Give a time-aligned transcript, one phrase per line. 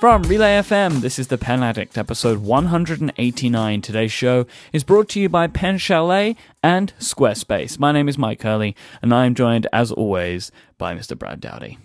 [0.00, 3.80] From Relay FM, this is The Pen Addict, episode 189.
[3.80, 7.78] Today's show is brought to you by Pen Chalet and Squarespace.
[7.78, 11.18] My name is Myke Hurley, and I am joined, as always, by Mr.
[11.18, 11.78] Brad Dowdy.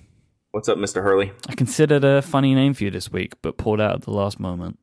[0.51, 1.01] What's up, Mr.
[1.01, 1.31] Hurley?
[1.47, 4.41] I considered a funny name for you this week, but pulled out at the last
[4.41, 4.77] moment.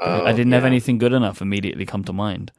[0.00, 2.52] Oh, I didn't have anything good enough immediately come to mind.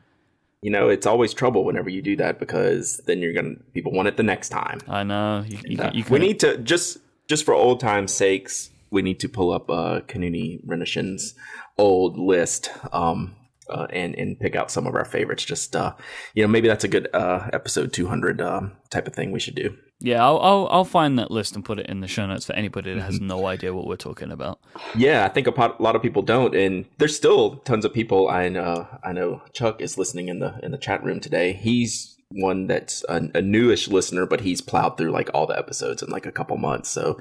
[0.64, 4.08] You know, it's always trouble whenever you do that because then you're gonna people want
[4.08, 4.80] it the next time.
[4.88, 5.44] I know.
[5.48, 9.20] You, you, Uh, you we need to just just for old times' sakes, we need
[9.20, 11.36] to pull up uh Kanuni Renishin's
[11.78, 13.36] old list um
[13.70, 15.44] uh, and and pick out some of our favorites.
[15.44, 15.94] Just uh
[16.34, 19.56] you know maybe that's a good uh episode 200 um type of thing we should
[19.56, 19.76] do.
[20.00, 22.54] Yeah, I'll, I'll I'll find that list and put it in the show notes for
[22.54, 24.60] anybody that has no idea what we're talking about.
[24.96, 28.28] Yeah, I think a pot- lot of people don't, and there's still tons of people.
[28.30, 28.88] I know.
[29.04, 31.54] I know Chuck is listening in the in the chat room today.
[31.54, 36.04] He's one that's a, a newish listener, but he's plowed through like all the episodes
[36.04, 36.90] in like a couple months.
[36.90, 37.20] So,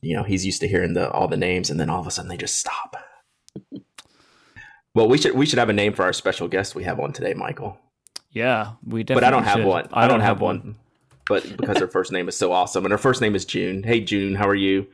[0.00, 2.10] you know, he's used to hearing the all the names, and then all of a
[2.10, 2.96] sudden they just stop.
[4.94, 7.12] well, we should we should have a name for our special guest we have on
[7.12, 7.78] today, Michael.
[8.30, 9.20] Yeah, we definitely.
[9.20, 9.66] But I don't have should.
[9.66, 9.88] one.
[9.92, 10.76] I, don't, have one.
[11.26, 13.82] But because her first name is so awesome, and her first name is June.
[13.82, 14.86] Hey, June, how are you?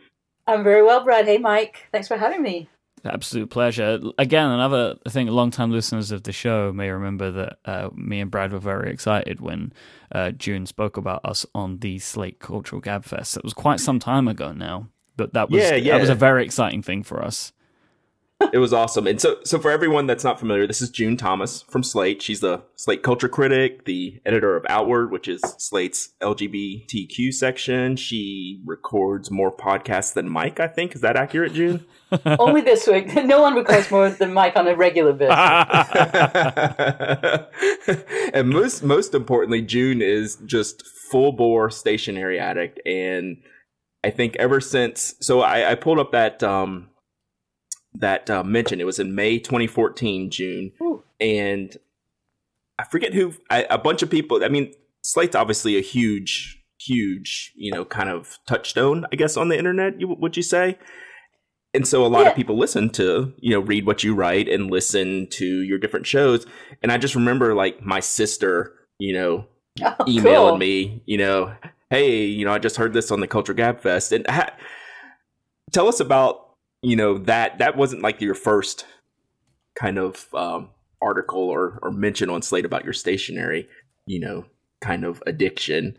[0.47, 1.25] I'm very well, Brad.
[1.25, 1.75] Hey, Myke.
[1.91, 2.69] Thanks for having me.
[3.05, 3.98] Absolute pleasure.
[4.17, 8.53] Again, another thing, long-time listeners of the show may remember that uh, me and Brad
[8.53, 9.72] were very excited when
[10.12, 13.36] uh, June spoke about us on the Slate Cultural Gabfest.
[13.36, 15.94] It was quite some time ago now, but that was Yeah, yeah.
[15.94, 17.53] that was a very exciting thing for us.
[18.53, 19.07] It was awesome.
[19.07, 22.23] And so, so for everyone that's not familiar, this is June Thomas from Slate.
[22.23, 27.97] She's the Slate culture critic, the editor of Outward, which is Slate's LGBTQ section.
[27.97, 30.61] She records more podcasts than Myke.
[30.61, 31.84] I think is that accurate, June?
[32.25, 33.12] Only this week.
[33.23, 35.34] No one records more than Myke on a regular basis.
[38.34, 43.39] and most most importantly, June is just full bore stationary addict, and
[44.05, 46.91] I think ever since so I, I pulled up that um
[47.95, 48.81] that uh, mention.
[48.81, 51.03] It was in May 2014, June, Ooh.
[51.21, 51.77] and
[52.78, 54.43] I forget who I, a bunch of people.
[54.44, 54.72] I mean,
[55.03, 60.00] Slate's obviously a huge, huge, you know, kind of touchstone, I guess, on the internet.
[60.00, 60.78] You, would you say?
[61.75, 62.31] And so a lot Yeah.
[62.31, 66.06] of people listen to, you know, read what you write and listen to your different
[66.06, 66.45] shows.
[66.83, 69.47] And I just remember like my sister, you know,
[69.83, 70.59] Oh, emailing cool.
[70.59, 71.55] me, you know,
[71.89, 74.12] hey, you know, I just heard this on the Culture Gabfest.
[74.12, 74.55] And ha-
[75.72, 76.52] tell us about,
[76.82, 78.87] you know, that that wasn't like your first
[79.75, 80.70] kind of um,
[81.00, 83.69] article or, or mention on Slate about your stationary,
[84.06, 84.44] you know,
[84.81, 85.97] kind of addiction.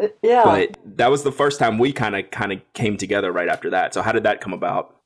[0.00, 0.44] Uh, Yeah.
[0.44, 3.70] But that was the first time we kind of kind of came together right after
[3.70, 3.92] that.
[3.92, 4.99] So how did that come about?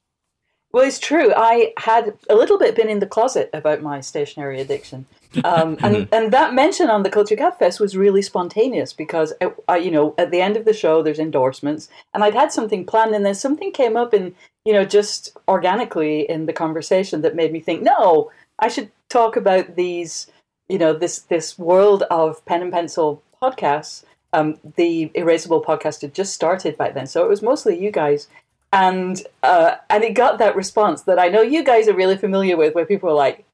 [0.74, 1.32] Well, it's true.
[1.36, 5.06] I had a little bit been in the closet about my stationary addiction.
[5.44, 9.76] Um, and, and that mention on the Culture Gabfest was really spontaneous because, uh, I,
[9.76, 11.88] you know, at the end of the show, there's endorsements.
[12.12, 14.34] And I'd had something planned, and then something came up, and,
[14.64, 19.36] you know, just organically in the conversation that made me think, no, I should talk
[19.36, 20.26] about these,
[20.68, 24.02] you know, this, this world of pen and pencil podcasts.
[24.32, 27.06] Um, the Erasable podcast had just started back then.
[27.06, 28.26] So it was mostly you guys
[28.74, 32.56] and uh, and it got that response that I know you guys are really familiar
[32.56, 33.44] with, where people are like,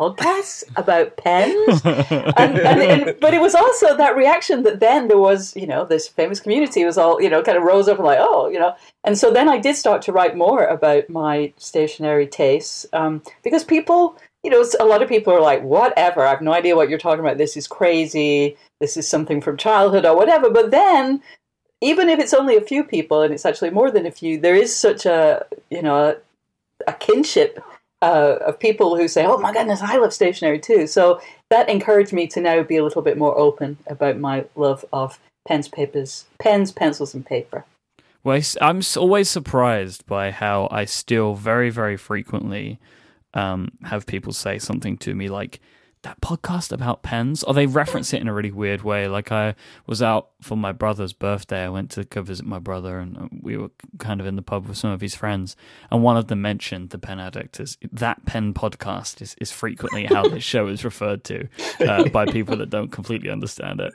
[0.00, 5.18] "Podcasts about pens," and, and, and but it was also that reaction that then there
[5.18, 8.06] was, you know, this famous community was all, you know, kind of rose up and
[8.06, 11.52] like, oh, you know, and so then I did start to write more about my
[11.58, 14.16] stationary tastes um, because people.
[14.44, 16.98] You know, a lot of people are like, whatever, I have no idea what you're
[16.98, 17.38] talking about.
[17.38, 18.56] This is crazy.
[18.80, 20.50] This is something from childhood or whatever.
[20.50, 21.22] But then
[21.82, 24.54] even if it's only a few people and it's actually more than a few, there
[24.54, 26.16] is such a you know a,
[26.86, 27.62] a kinship
[28.00, 32.12] uh, of people who say, "Oh my goodness, I love stationery too." So that encouraged
[32.12, 36.24] me to now be a little bit more open about my love of pens, papers,
[36.38, 37.64] pens, pencils, and paper.
[38.24, 42.78] Well, I'm always surprised by how I still very, very frequently
[43.34, 45.60] um, have people say something to me like,
[46.02, 49.06] that podcast about pens, or they reference it in a really weird way.
[49.06, 49.54] Like I
[49.86, 51.64] was out for my brother's birthday.
[51.64, 54.66] I went to go visit my brother, and we were kind of in the pub
[54.66, 55.56] with some of his friends.
[55.90, 60.06] And one of them mentioned the Pen Addict as that pen podcast is, is frequently
[60.06, 61.48] how this show is referred to
[61.80, 63.94] uh, by people that don't completely understand it.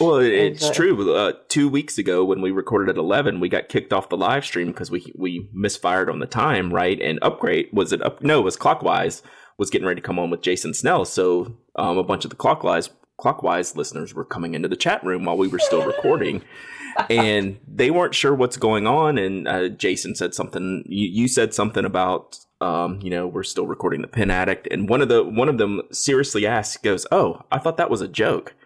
[0.00, 1.12] Well, it's true.
[1.12, 4.44] Uh, two weeks ago, when we recorded at eleven, we got kicked off the live
[4.44, 7.00] stream because we we misfired on the time, right?
[7.00, 8.22] And upgrade was it up?
[8.22, 9.22] No, it was clockwise.
[9.62, 12.36] Was getting ready to come on with Jason Snell, so um, a bunch of the
[12.36, 16.42] clockwise clockwise listeners were coming into the chat room while we were still recording,
[17.08, 19.18] and they weren't sure what's going on.
[19.18, 20.82] And uh, Jason said something.
[20.88, 22.38] You, you said something about.
[22.60, 25.58] Um, you know, we're still recording the Pen Addict, and one of the one of
[25.58, 28.56] them seriously asked, "Goes, oh, I thought that was a joke."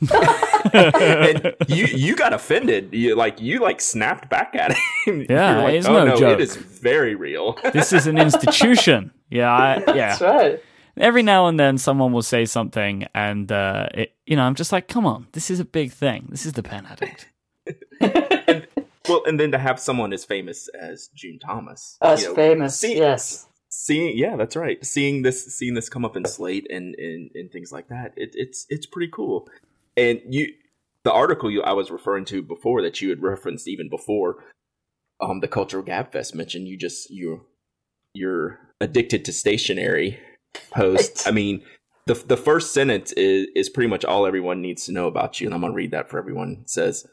[0.00, 2.92] And you you got offended.
[2.92, 4.72] You like you like snapped back at
[5.06, 5.26] him.
[5.28, 6.34] Yeah, like, it's oh, no no joke.
[6.38, 7.58] It is very real.
[7.72, 9.12] This is an institution.
[9.30, 10.16] Yeah, I, yeah.
[10.16, 10.62] That's right.
[10.98, 14.72] Every now and then, someone will say something, and uh, it, you know, I'm just
[14.72, 16.26] like, come on, this is a big thing.
[16.30, 17.28] This is the pen addict.
[19.08, 22.78] well, and then to have someone as famous as June Thomas, As you know, famous,
[22.78, 23.46] see- yes.
[23.68, 27.50] seeing yeah that's right seeing this seeing this come up in slate and and, and
[27.50, 29.46] things like that it, it's it's pretty cool
[29.96, 30.48] and you
[31.04, 34.44] the article you i was referring to before that you had referenced even before
[35.20, 37.46] um the cultural gabfest mentioned you just you
[38.14, 40.18] you're addicted to stationary
[40.70, 41.26] posts.
[41.26, 41.32] Right.
[41.32, 41.62] i mean
[42.06, 45.46] the the first sentence is is pretty much all everyone needs to know about you
[45.46, 47.06] and i'm going to read that for everyone it says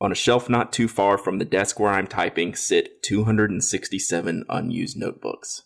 [0.00, 4.96] on a shelf not too far from the desk where i'm typing sit 267 unused
[4.96, 5.62] notebooks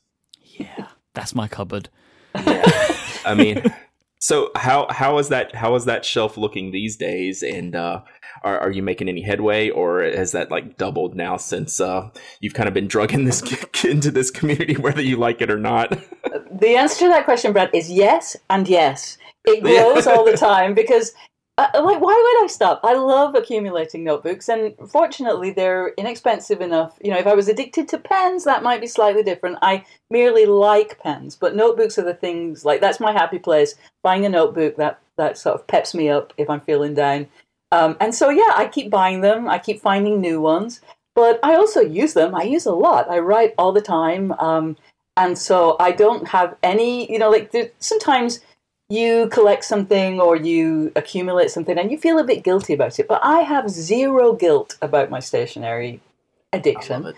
[0.59, 1.89] Yeah, that's my cupboard.
[2.35, 3.63] I mean,
[4.19, 7.43] so how how is that how is that shelf looking these days?
[7.43, 8.03] And uh,
[8.43, 12.09] are are you making any headway, or has that like doubled now since uh,
[12.41, 13.43] you've kind of been drug in this
[13.85, 15.99] into this community, whether you like it or not?
[16.51, 19.19] The answer to that question, Brad, is yes and yes.
[19.45, 21.13] It grows all the time because,
[21.59, 22.81] uh, like, why would I stop?
[22.85, 26.99] I love accumulating notebooks, and fortunately, they're inexpensive enough.
[27.03, 29.59] You know, if I was addicted to pens, that might be slightly different.
[29.63, 33.75] I merely like pens, but notebooks are the things like that's my happy place.
[34.03, 37.29] Buying a notebook that that sort of peps me up if I'm feeling down.
[37.73, 39.49] Um, and so, yeah, I keep buying them.
[39.49, 40.83] I keep finding new ones,
[41.15, 42.35] but I also use them.
[42.35, 43.11] I use a lot.
[43.11, 44.33] I write all the time.
[44.33, 44.77] Um,
[45.17, 48.41] and so I don't have any, you know, like sometimes
[48.89, 53.09] you collect something or you accumulate something and you feel a bit guilty about it.
[53.09, 56.01] But I have zero guilt about my stationery
[56.53, 57.13] addiction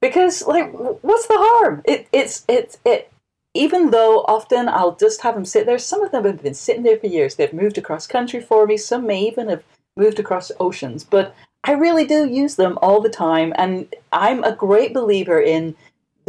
[0.00, 1.82] because, like, what's the harm?
[1.84, 3.10] It, it's it's it.
[3.54, 6.82] Even though often I'll just have them sit there, some of them have been sitting
[6.82, 7.34] there for years.
[7.34, 8.76] They've moved across country for me.
[8.76, 9.64] Some may even have
[9.96, 11.02] moved across oceans.
[11.02, 11.34] But
[11.64, 15.74] I really do use them all the time, and I'm a great believer in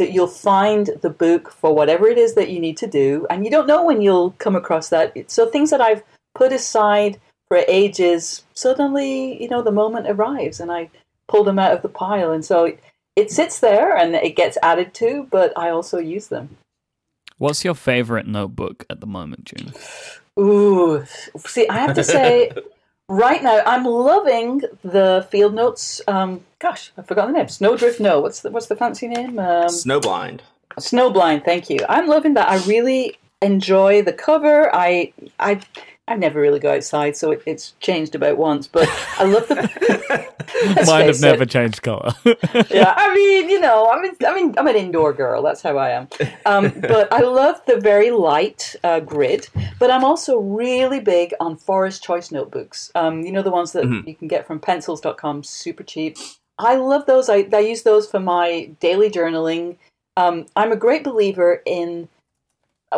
[0.00, 3.44] that you'll find the book for whatever it is that you need to do, and
[3.44, 5.30] you don't know when you'll come across that.
[5.30, 6.02] So things that I've
[6.34, 10.88] put aside for ages, suddenly, you know, the moment arrives, and I
[11.28, 12.72] pull them out of the pile, and so
[13.14, 16.56] it sits there and it gets added to, but I also use them.
[17.36, 19.74] What's your favorite notebook at the moment, June?
[20.38, 21.04] Ooh,
[21.38, 22.50] see, I have to say,
[23.10, 26.00] right now I'm loving the field notes.
[26.08, 27.46] Um, gosh, I forgot the name.
[27.46, 28.00] Snowdrift.
[28.00, 29.38] No, what's the what's the fancy name?
[29.38, 30.40] Um, Snowblind.
[30.78, 31.80] Snowblind, thank you.
[31.88, 32.48] I'm loving that.
[32.48, 34.74] I really enjoy the cover.
[34.74, 35.60] I I
[36.10, 38.66] I never really go outside, so it, it's changed about once.
[38.66, 39.54] But I love the.
[40.84, 41.50] Mine have never it.
[41.50, 42.12] changed color.
[42.68, 45.40] Yeah, I mean, you know, I'm I mean, I'm an indoor girl.
[45.40, 46.08] That's how I am.
[46.44, 49.48] Um, but I love the very light uh, grid.
[49.78, 52.90] But I'm also really big on ForestChoice notebooks.
[52.96, 56.18] Um, you know, the ones that you can get from Pencils.com, super cheap.
[56.58, 57.28] I love those.
[57.28, 59.76] I, I use those for my daily journaling.
[60.16, 62.08] Um, I'm a great believer in.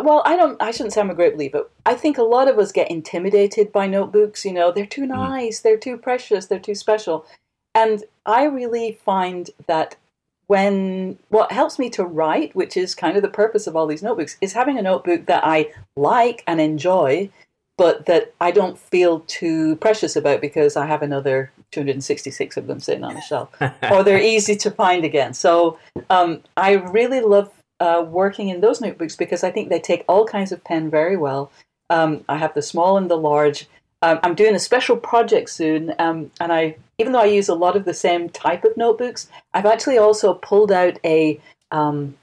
[0.01, 0.59] Well, I don't.
[0.61, 1.67] I shouldn't say I'm a great believer.
[1.85, 4.43] I think a lot of us get intimidated by notebooks.
[4.43, 7.25] You know, they're too nice, they're too precious, they're too special,
[7.75, 9.95] and I really find that
[10.47, 14.03] when what helps me to write, which is kind of the purpose of all these
[14.03, 17.29] notebooks, is having a notebook that I like and enjoy,
[17.77, 22.79] but that I don't feel too precious about because I have another 266 of them
[22.79, 23.49] sitting on a shelf,
[23.91, 25.33] or they're easy to find again.
[25.33, 25.77] So
[26.09, 27.51] um, I really love
[27.83, 31.17] uh, working in those notebooks because I think they take all kinds of pen very
[31.17, 31.51] well.
[31.89, 33.67] Um, I have the small and the large.
[34.01, 37.55] Um, I'm doing a special project soon, um, and I, even though I use a
[37.65, 41.39] lot of the same type of notebooks, I've actually also pulled out a.
[41.71, 42.15] Um,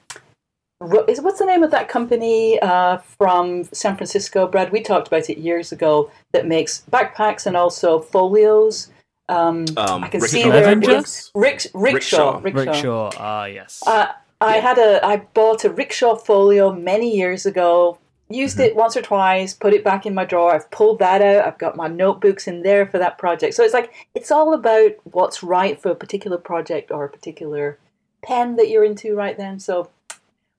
[1.07, 4.71] is what's the name of that company uh, from San Francisco, Brad?
[4.71, 6.09] We talked about it years ago.
[6.33, 8.89] That makes backpacks and also folios.
[9.29, 10.51] Um, Um, I can Rick- see Rickshaw.
[10.51, 10.63] there.
[10.63, 10.97] Avenger?
[10.97, 12.39] it's Rick, rickshaw.
[12.41, 12.71] Rickshaw.
[12.71, 13.11] Rickshaw.
[13.17, 13.83] Ah, yes.
[13.85, 14.07] Uh,
[14.41, 17.97] I had a I bought a rickshaw folio many years ago.
[18.29, 18.67] Used Mm-hmm.
[18.67, 20.55] it once or twice, put it back in my drawer.
[20.55, 21.45] I've pulled that out.
[21.45, 23.53] I've got my notebooks in there for that project.
[23.55, 27.77] So it's like it's all about what's right for a particular project or a particular
[28.23, 29.59] pen that you're into right then.
[29.59, 29.89] So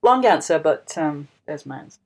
[0.03, 1.99] long answer, but um, there's my answer.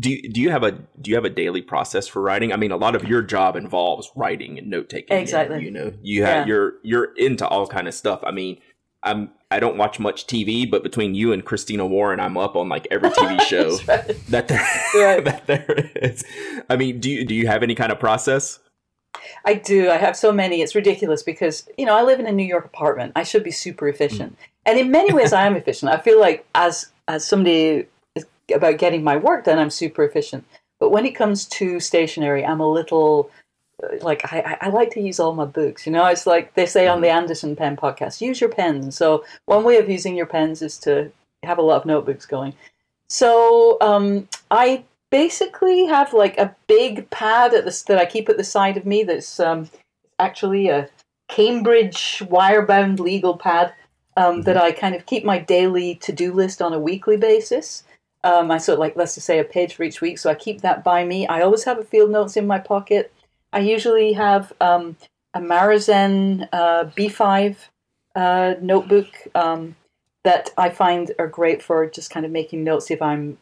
[0.00, 2.52] do you, do you have a do you have a daily process for writing?
[2.52, 5.16] I mean, a lot of your job involves writing and note taking.
[5.16, 5.62] Exactly.
[5.64, 6.46] You know, you have Yeah.
[6.46, 8.20] you're you're into all kind of stuff.
[8.24, 8.58] I mean,
[9.02, 12.68] I'm I don't watch much TV, but between you and Christina Warren, I'm up on
[12.68, 14.06] like every TV show right.
[14.28, 15.24] that there Right.
[15.24, 16.24] that there is.
[16.68, 18.58] I mean, do you do you have any kind of process?
[19.44, 19.90] I do.
[19.90, 20.62] I have so many.
[20.62, 23.12] It's ridiculous because you know I live in a New York apartment.
[23.16, 23.94] I should be super mm.
[23.94, 24.36] efficient,
[24.66, 25.92] and in many ways I am efficient.
[25.92, 27.86] I feel like as as somebody
[28.54, 30.44] about getting my work done, I'm super efficient.
[30.80, 33.30] But when it comes to stationery, I'm a little
[34.02, 35.86] like I, I like to use all my books.
[35.86, 38.96] You know, it's like they say on the Anderson Pen podcast, use your pens.
[38.96, 41.10] So one way of using your pens is to
[41.42, 42.54] have a lot of notebooks going.
[43.08, 48.36] So um, I basically have like a big pad at the, that I keep at
[48.36, 49.02] the side of me.
[49.02, 49.70] That's um,
[50.18, 50.88] actually a
[51.28, 53.74] Cambridge wire-bound legal pad
[54.16, 54.42] um, mm-hmm.
[54.42, 57.84] that I kind of keep my daily to-do list on a weekly basis.
[58.24, 60.34] Um, I sort of like let's just say a page for each week, so I
[60.34, 61.26] keep that by me.
[61.28, 63.12] I always have a field notes in my pocket.
[63.52, 64.96] I usually have um,
[65.34, 67.56] a Maruzen uh, B5
[68.14, 69.76] uh, notebook um,
[70.24, 73.38] that I find are great for just kind of making notes if I'm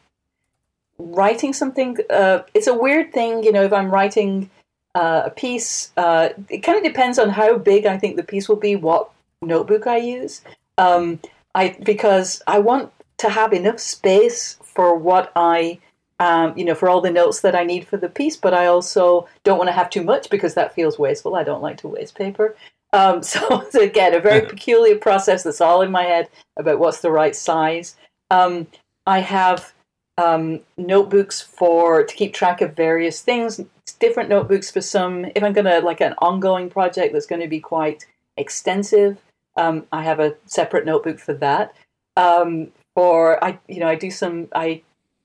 [0.97, 1.97] writing something.
[2.09, 4.49] Uh, it's a weird thing, you know, if I'm writing
[4.95, 8.47] uh, a piece, uh, it kind of depends on how big I think the piece
[8.47, 9.11] will be, what
[9.41, 10.41] notebook I use.
[10.77, 11.19] Um,
[11.53, 15.79] I because I want to have enough space for what I
[16.19, 18.65] um, you know, for all the notes that I need for the piece, but I
[18.65, 21.35] also don't want to have too much because that feels wasteful.
[21.35, 22.55] I don't like to waste paper.
[22.93, 27.01] Um, so, so, again, a very peculiar process that's all in my head about what's
[27.01, 27.95] the right size.
[28.31, 28.67] Um,
[29.05, 29.73] I have
[30.17, 33.61] um, notebooks for to keep track of various things.
[33.99, 35.25] Different notebooks for some.
[35.35, 38.05] If I'm gonna like an ongoing project that's going to be quite
[38.35, 39.17] extensive,
[39.55, 41.73] um, I have a separate notebook for that.
[42.15, 44.49] Um, for I, you know, I do some.
[44.53, 44.81] I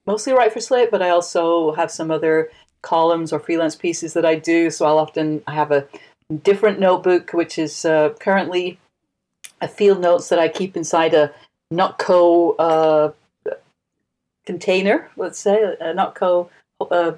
[0.06, 2.50] mostly write for Slate, but I also have some other
[2.82, 4.70] columns or freelance pieces that I do.
[4.70, 5.86] So I'll often I have a
[6.42, 8.78] different notebook, which is uh, currently
[9.60, 11.32] a field notes that I keep inside a
[11.70, 13.12] Nock Co uh,
[14.44, 15.10] container.
[15.16, 16.50] Let's say a, Nock Co.
[16.80, 17.12] Uh,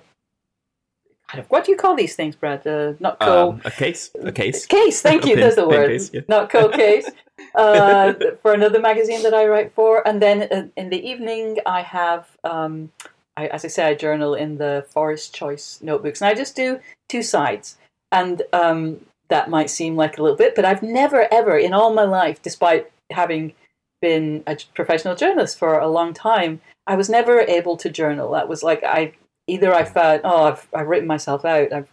[1.49, 2.67] what do you call these things, Brad?
[2.67, 3.51] Uh, Nock Co.
[3.53, 4.11] Um, a case.
[4.23, 4.67] A case.
[4.67, 5.03] Case.
[5.03, 5.37] Thank you.
[5.37, 5.89] There's the word.
[5.89, 6.21] Case, yeah.
[6.29, 7.11] Nock Co case.
[7.55, 11.83] Uh, for another magazine that I write for, and then uh, in the evening I
[11.83, 12.93] have, um,
[13.37, 17.23] I, as I say, I journal in the ForestChoice notebooks, and I just do two
[17.23, 17.77] sides,
[18.13, 21.93] and um, that might seem like a little bit, but I've never ever in all
[21.95, 23.53] my life, despite having
[24.01, 28.33] been a professional journalist for a long time, I was never able to journal.
[28.33, 29.15] That was like I
[29.47, 31.73] either I felt oh I've I've written myself out.
[31.73, 31.89] I've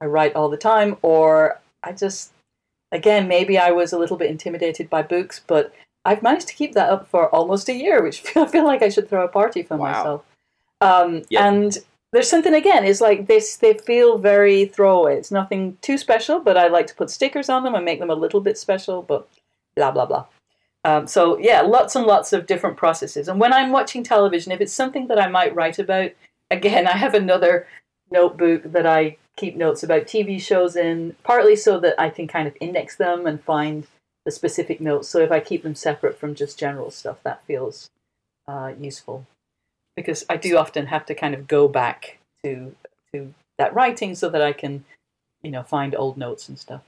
[0.00, 2.32] I write all the time, or I just
[2.92, 5.72] again maybe I was a little bit intimidated by books, but
[6.04, 8.88] I've managed to keep that up for almost a year, which I feel like I
[8.88, 9.92] should throw a party for wow.
[9.92, 10.24] myself.
[10.80, 11.42] Um, yep.
[11.42, 11.78] And
[12.12, 16.56] there's something again It's like this they feel very throwaway it's nothing too special but
[16.56, 19.28] i like to put stickers on them and make them a little bit special but
[19.76, 20.24] blah blah blah
[20.84, 24.60] um, so yeah lots and lots of different processes and when i'm watching television if
[24.60, 26.10] it's something that i might write about
[26.50, 27.66] again, I have another
[28.10, 32.46] notebook that I keep notes about TV shows in, partly so that I can kind
[32.46, 33.86] of index them and find
[34.24, 35.08] the specific notes.
[35.08, 37.90] So if I keep them separate from just general stuff, that feels
[38.46, 39.26] uh, useful
[39.96, 42.74] because I do often have to kind of go back to
[43.12, 44.84] to that writing so that I can,
[45.42, 46.82] you know, find old notes and stuff.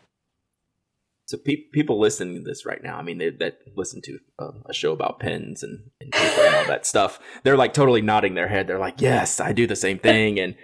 [1.32, 4.50] So pe- people listening to this right now, I mean, they, that listen to uh,
[4.66, 8.34] a show about pens and, and paper and all that stuff, they're like totally nodding
[8.34, 8.66] their head.
[8.66, 10.56] They're like, "Yes, I do the same thing." And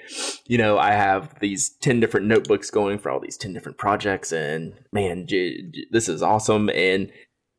[0.47, 4.31] you know, I have these ten different notebooks going for all these ten different projects,
[4.31, 6.69] and man, j- j- this is awesome.
[6.69, 7.11] And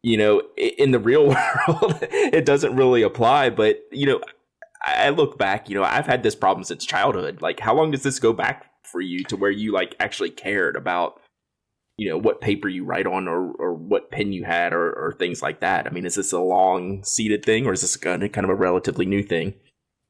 [0.04, 1.26] you know, in the real
[1.68, 3.50] world, it doesn't really apply.
[3.50, 4.22] But you know,
[4.84, 5.68] I look back.
[5.68, 7.42] You know, I've had this problem since childhood.
[7.42, 10.76] Like, how long does this go back for you to where you like actually cared
[10.76, 11.19] about?
[12.00, 15.16] You know what paper you write on or, or what pen you had or, or
[15.20, 15.86] things like that.
[15.86, 18.50] I mean is this a long seated thing or is this kind of, kind of
[18.50, 19.54] a relatively new thing?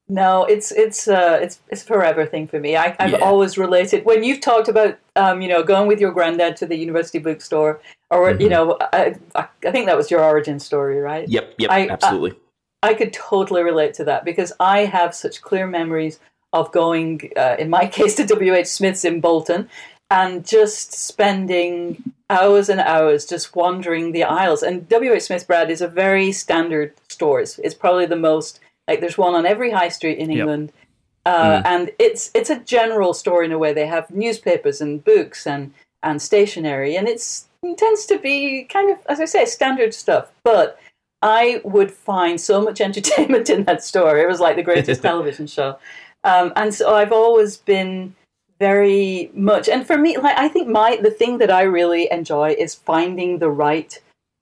[0.07, 2.75] No it's it's uh it's it's forever thing for me.
[2.75, 3.17] I, have yeah.
[3.17, 6.75] always related when you've talked about um you know going with your granddad to the
[6.75, 7.81] university bookstore
[8.11, 8.41] or mm-hmm.
[8.41, 11.27] you know I, I think that was your origin story right?
[11.27, 12.39] Yep yep I, absolutely.
[12.83, 16.19] I, I could totally relate to that because i have such clear memories
[16.53, 19.69] of going, uh, in my case, to WH Smith's in Bolton
[20.09, 24.63] and just spending hours and hours just wandering the aisles.
[24.63, 27.41] And WH Smith Brad is a very standard store.
[27.41, 30.71] It's, it's, probably the most like there's one on every high street in England.
[30.75, 30.85] Yep.
[31.25, 31.65] Uh, mm.
[31.65, 33.73] And it's it's a general store in a way.
[33.73, 38.89] They have newspapers and books and and stationery, and it's it tends to be kind
[38.89, 40.31] of, as I say, standard stuff.
[40.43, 40.79] But
[41.21, 44.17] I would find so much entertainment in that store.
[44.17, 45.77] It was like the greatest television show.
[46.23, 48.15] Um, and so I've always been
[48.59, 49.69] very much.
[49.69, 53.39] And for me like i think my the thing that i really enjoy is finding
[53.39, 53.99] the right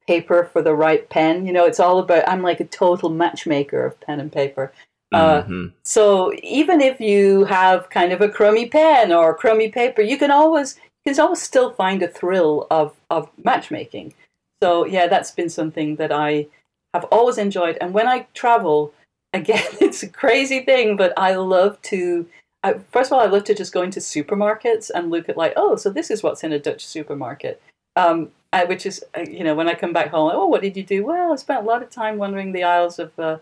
[0.07, 1.45] paper for the right pen.
[1.45, 4.73] You know it's all about i'm like a total matchmaker of pen and paper.
[5.13, 5.67] Uh, mm-hmm.
[5.83, 10.31] so even if you have kind of a crummy pen or crummy paper you can
[10.31, 14.13] always you can always still find a thrill of of matchmaking.
[14.61, 16.47] So yeah that's been something that i
[16.93, 17.77] have always enjoyed.
[17.79, 18.93] And when i travel
[19.33, 22.25] again it's a crazy thing but i love to
[22.63, 25.53] I, first of all, I love to just go into supermarkets and look at like,
[25.55, 27.61] oh, so this is what's in a Dutch supermarket.
[27.95, 30.77] Um, I, which is, uh, you know, when I come back home, oh, what did
[30.77, 31.05] you do?
[31.05, 33.37] Well, I spent a lot of time wandering the aisles of uh,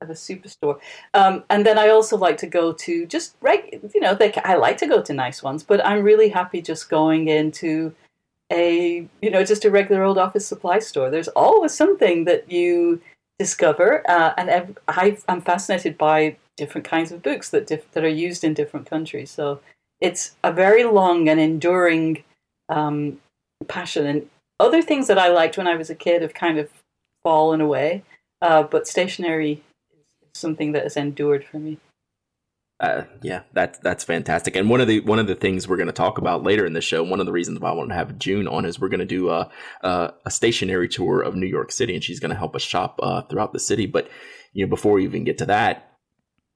[0.00, 0.80] of a superstore.
[1.14, 4.54] Um, and then I also like to go to just reg, you know, they, I
[4.54, 7.94] like to go to nice ones, but I'm really happy just going into
[8.50, 11.10] a, you know, just a regular old office supply store.
[11.10, 13.00] There's always something that you
[13.38, 18.08] discover, uh, and I, am fascinated by different kinds of books that diff- that are
[18.26, 19.30] used in different countries.
[19.30, 19.60] So
[19.98, 22.22] it's a very long and enduring
[22.68, 23.18] um,
[23.66, 24.06] passion.
[24.06, 26.68] And other things that I liked when I was a kid have kind of
[27.22, 28.04] fallen away.
[28.42, 29.62] Uh, but stationery
[30.22, 31.78] is something that has endured for me.
[32.78, 34.56] Uh, yeah, that's that's fantastic.
[34.56, 36.72] And one of the one of the things we're going to talk about later in
[36.74, 38.88] the show, one of the reasons why I want to have June on is we're
[38.88, 39.50] going to do a,
[39.82, 42.98] a, a stationary tour of New York City, and she's going to help us shop
[43.02, 43.84] uh, throughout the city.
[43.84, 44.08] But
[44.54, 45.89] you know, before we even get to that,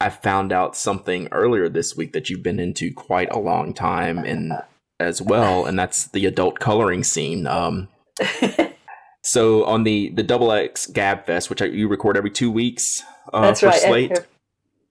[0.01, 4.19] I found out something earlier this week that you've been into quite a long time,
[4.19, 4.53] and
[5.01, 7.47] as well, and that's the adult coloring scene.
[7.47, 7.89] Um,
[9.23, 13.43] so on the the Double X Gabfest, which I, you record every two weeks, uh,
[13.43, 13.81] That's for right.
[13.81, 14.19] Slate.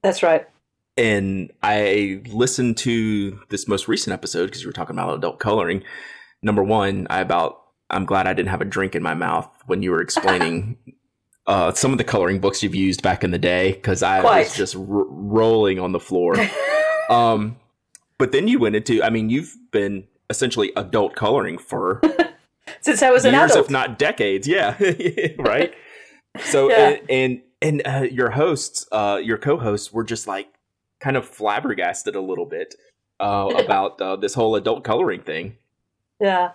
[0.01, 0.47] That's right.
[0.95, 5.83] And I listened to this most recent episode because you were talking about adult coloring.
[6.41, 9.81] Number one, I about I'm glad I didn't have a drink in my mouth when
[9.81, 10.77] you were explaining
[11.47, 14.45] uh, some of the coloring books you've used back in the day because I Quite.
[14.45, 16.35] was just r- rolling on the floor.
[17.09, 17.57] um,
[18.17, 22.01] but then you went into, I mean, you've been essentially adult coloring for
[22.81, 24.47] since I was years, an adult, if not decades.
[24.47, 24.77] Yeah,
[25.37, 25.73] right.
[26.45, 26.75] So yeah.
[26.77, 30.53] and, and and uh, your hosts, uh, your co-hosts, were just like
[30.99, 32.75] kind of flabbergasted a little bit
[33.19, 35.57] uh, about uh, this whole adult coloring thing.
[36.19, 36.51] Yeah,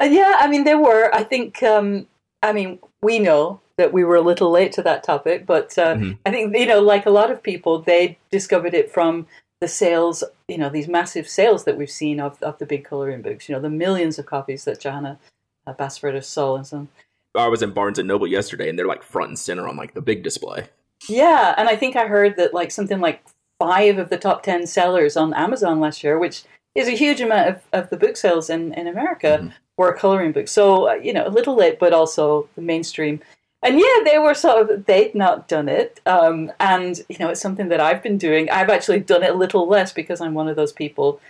[0.00, 0.36] uh, yeah.
[0.38, 1.14] I mean, there were.
[1.14, 1.62] I think.
[1.62, 2.06] Um,
[2.42, 5.94] I mean, we know that we were a little late to that topic, but uh,
[5.94, 6.12] mm-hmm.
[6.24, 9.26] I think you know, like a lot of people, they discovered it from
[9.60, 10.24] the sales.
[10.48, 13.48] You know, these massive sales that we've seen of of the big coloring books.
[13.48, 15.18] You know, the millions of copies that Johanna
[15.66, 16.88] uh, Basford has sold and so.
[17.34, 19.92] I was in Barnes and Noble yesterday, and they're like front and center on like
[19.92, 20.68] the big display.
[21.08, 23.22] Yeah, and I think I heard that like something like
[23.58, 27.48] five of the top ten sellers on Amazon last year, which is a huge amount
[27.48, 29.48] of, of the book sales in in America, mm-hmm.
[29.76, 30.50] were coloring books.
[30.50, 33.20] So uh, you know, a little late, but also the mainstream.
[33.66, 37.40] And yeah, they were sort of they'd not done it, um, and you know, it's
[37.40, 38.48] something that I've been doing.
[38.48, 41.20] I've actually done it a little less because I'm one of those people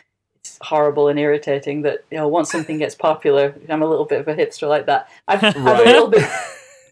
[0.41, 4.21] It's horrible and irritating that you know once something gets popular i'm a little bit
[4.21, 5.57] of a hipster like that i've, right.
[5.57, 6.29] I've a little bit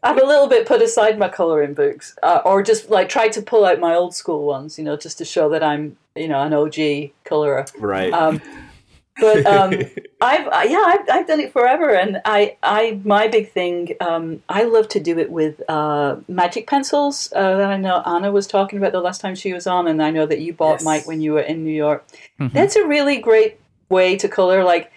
[0.05, 3.43] I've a little bit put aside my coloring books, uh, or just like tried to
[3.43, 6.43] pull out my old school ones, you know, just to show that I'm, you know,
[6.43, 7.65] an OG colorer.
[7.79, 8.13] Right.
[8.13, 8.43] Um,
[9.21, 9.73] but um,
[10.21, 14.65] I've yeah I've, I've done it forever, and I I my big thing um, I
[14.65, 18.79] love to do it with uh, magic pencils uh, that I know Anna was talking
[18.79, 20.85] about the last time she was on, and I know that you bought yes.
[20.85, 22.07] Myke when you were in New York.
[22.41, 22.55] Mm-hmm.
[22.55, 24.65] That's a really great way to color.
[24.65, 24.91] Like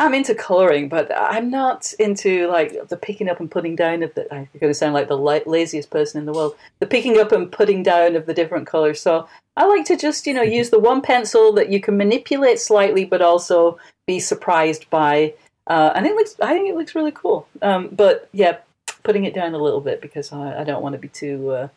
[0.00, 4.14] I'm into coloring, but I'm not into like the picking up and putting down of
[4.14, 4.32] the.
[4.32, 6.56] I'm going to sound like the laziest person in the world.
[6.78, 9.02] The picking up and putting down of the different colors.
[9.02, 12.58] So I like to just you know use the one pencil that you can manipulate
[12.58, 15.34] slightly, but also be surprised by.
[15.66, 16.34] Uh, and it looks.
[16.40, 17.46] I think it looks really cool.
[17.60, 18.56] Um, but yeah,
[19.02, 21.68] putting it down a little bit because I, I don't want to be too uh,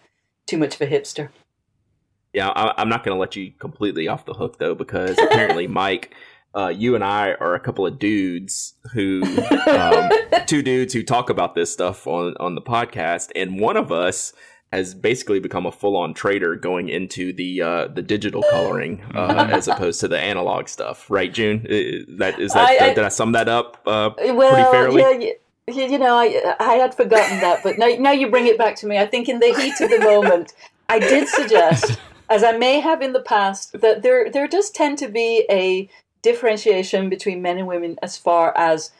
[0.45, 1.27] too much of a hipster.
[2.31, 5.67] Yeah, I, I'm not going to let you completely off the hook though, because apparently
[5.79, 6.11] Myke
[6.55, 9.23] uh, you and I are a couple of dudes who,
[9.67, 10.09] um,
[10.45, 14.33] two dudes who talk about this stuff on on the podcast, and one of us
[14.73, 19.47] has basically become a full on trader going into the uh, the digital coloring uh,
[19.51, 21.65] as opposed to the analog stuff, right, June?
[21.69, 25.01] Is that is that I, I, did I sum that up uh, well, pretty fairly?
[25.01, 25.31] Yeah,
[25.67, 28.75] you, you know, I I had forgotten that, but now now you bring it back
[28.77, 28.97] to me.
[28.97, 30.53] I think in the heat of the moment,
[30.89, 31.99] I did suggest.
[32.29, 35.87] As I may have in the past, that there there does tend to be a
[36.23, 38.91] differentiation between men and women as far as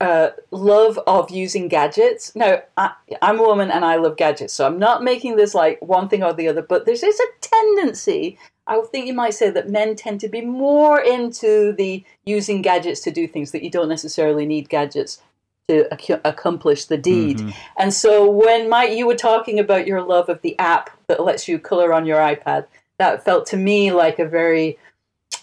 [0.00, 2.34] uh, love of using gadgets.
[2.34, 5.80] Now, I, am a woman and I love gadgets, so I'm not making this like
[5.80, 8.38] one thing or the other, but there's, there's a tendency.
[8.66, 13.00] I think you might say that men tend to be more into the using gadgets
[13.02, 15.22] to do things that you don't necessarily need gadgets
[15.68, 17.38] to ac- accomplish the deed.
[17.38, 17.50] Mm-hmm.
[17.78, 21.48] And so when Myke, you were talking about your love of the app that lets
[21.48, 22.66] you color on your iPad,
[22.98, 24.78] that felt to me like a very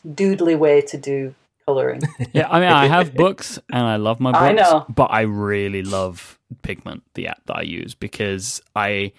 [0.08, 2.02] doodly way to do coloring.
[2.34, 4.86] yeah, I mean, I have books and I love my books, I know.
[4.90, 9.14] but I really love Pigment, the app that I use, because I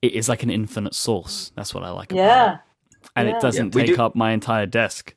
[0.00, 1.52] it is like an infinite source.
[1.54, 2.54] That's what I like about yeah.
[2.54, 2.60] it.
[3.16, 3.36] And yeah.
[3.36, 4.02] it doesn't yeah, take do.
[4.02, 5.14] up my entire desk.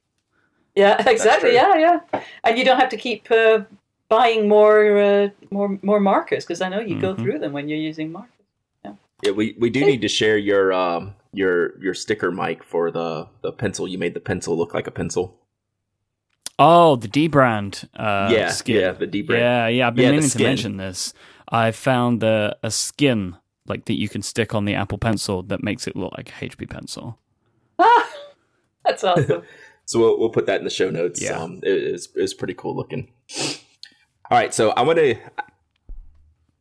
[0.75, 1.53] Yeah, exactly.
[1.53, 2.21] Yeah, yeah.
[2.43, 3.61] And you don't have to keep uh,
[4.09, 7.01] buying more uh, more more markers because I know you mm-hmm.
[7.01, 8.41] go through them when you're using markers.
[9.23, 13.27] Yeah, we, we do need to share your um, your your sticker, Myke for the
[13.41, 13.87] the pencil.
[13.87, 15.37] You made the pencil look like a pencil.
[16.59, 17.85] Oh, the dbrand.
[17.95, 18.79] Uh, yeah, skin.
[18.79, 19.39] yeah, the dbrand.
[19.39, 19.87] Yeah, yeah.
[19.87, 21.13] I've been Yeah, meaning to mention this.
[21.49, 25.63] I found a, a skin like that you can stick on the Apple Pencil that
[25.63, 27.17] makes it look like a HB pencil.
[27.79, 28.09] Ah,
[28.85, 29.43] that's awesome.
[29.85, 31.21] So we'll, we'll put that in the show notes.
[31.21, 31.37] Yeah.
[31.37, 33.11] Um, it, it's, it's pretty cool looking.
[34.29, 35.15] All right, so I want to,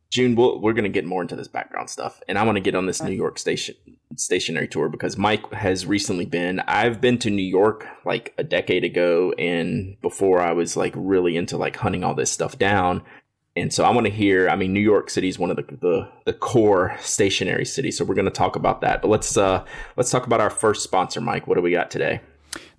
[0.09, 2.59] June, we'll, we're going to get more into this background stuff, and I want to
[2.59, 3.75] get on this New York station
[4.15, 6.59] stationary tour because Myke has recently been.
[6.61, 11.37] I've been to New York like a decade ago, and before I was like really
[11.37, 13.03] into like hunting all this stuff down.
[13.55, 14.47] And so I want to hear.
[14.49, 18.05] I mean, New York City is one of the, the the core stationary cities, so
[18.05, 19.01] we're going to talk about that.
[19.01, 19.65] But let's uh
[19.97, 21.47] let's talk about our first sponsor, Myke.
[21.47, 22.21] What do we got today?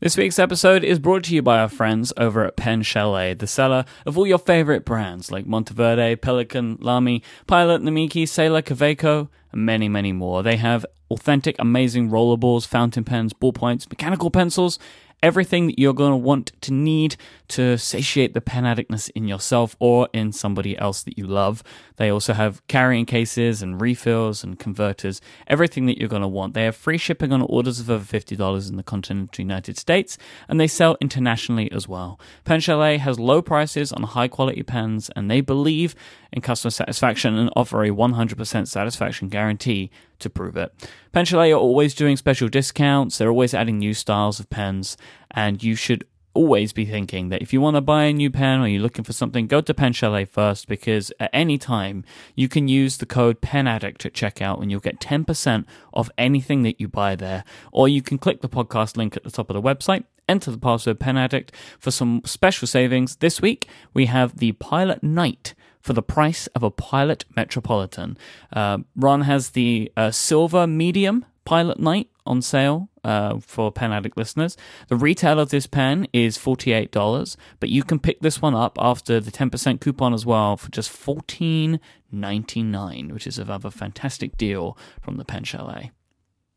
[0.01, 3.47] This week's episode is brought to you by our friends over at Pen Chalet, the
[3.47, 9.65] seller of all your favorite brands like Monteverde, Pelikan, Lamy, Pilot, Namiki, Sailor, Kaweco, and
[9.65, 10.43] many, many more.
[10.43, 14.79] They have authentic, amazing rollerballs, fountain pens, ballpoints, mechanical pencils,
[15.23, 17.17] everything that you're going to want to need
[17.49, 21.63] to satiate the pen addictness in yourself or in somebody else that you love.
[21.97, 26.55] They also have carrying cases and refills and converters, everything that you're going to want.
[26.55, 30.59] They have free shipping on orders of over $50 in the continental United States, and
[30.59, 32.19] they sell internationally as well.
[32.45, 35.95] Pen Chalet has low prices on high quality pens, and they believe
[36.33, 39.91] in customer satisfaction and offer a 100% satisfaction guarantee
[40.23, 40.73] to prove it.
[41.13, 44.97] Pen Chalet are always doing special discounts, they're always adding new styles of pens,
[45.31, 46.05] and you should
[46.35, 49.05] always be thinking that if you want to buy a new pen or you're looking
[49.05, 52.05] for something, go to Pen Chalet first because at any time
[52.35, 56.81] you can use the code PENADDICT at checkout and you'll get 10% off anything that
[56.81, 57.45] you buy there.
[57.71, 60.59] Or you can click the podcast link at the top of the website, enter the
[60.59, 63.17] password PENADDICT for some special savings.
[63.17, 68.17] This week we have the Pilot Knight for the price of a Pilot Metropolitan.
[68.53, 74.17] Uh, Ron has the uh, silver medium Pilot Knight on sale uh, for Pen Addict
[74.17, 74.57] listeners.
[74.89, 79.19] The retail of this pen is $48, but you can pick this one up after
[79.19, 85.25] the 10% coupon as well for just $14.99, which is another fantastic deal from the
[85.25, 85.91] Pen Chalet.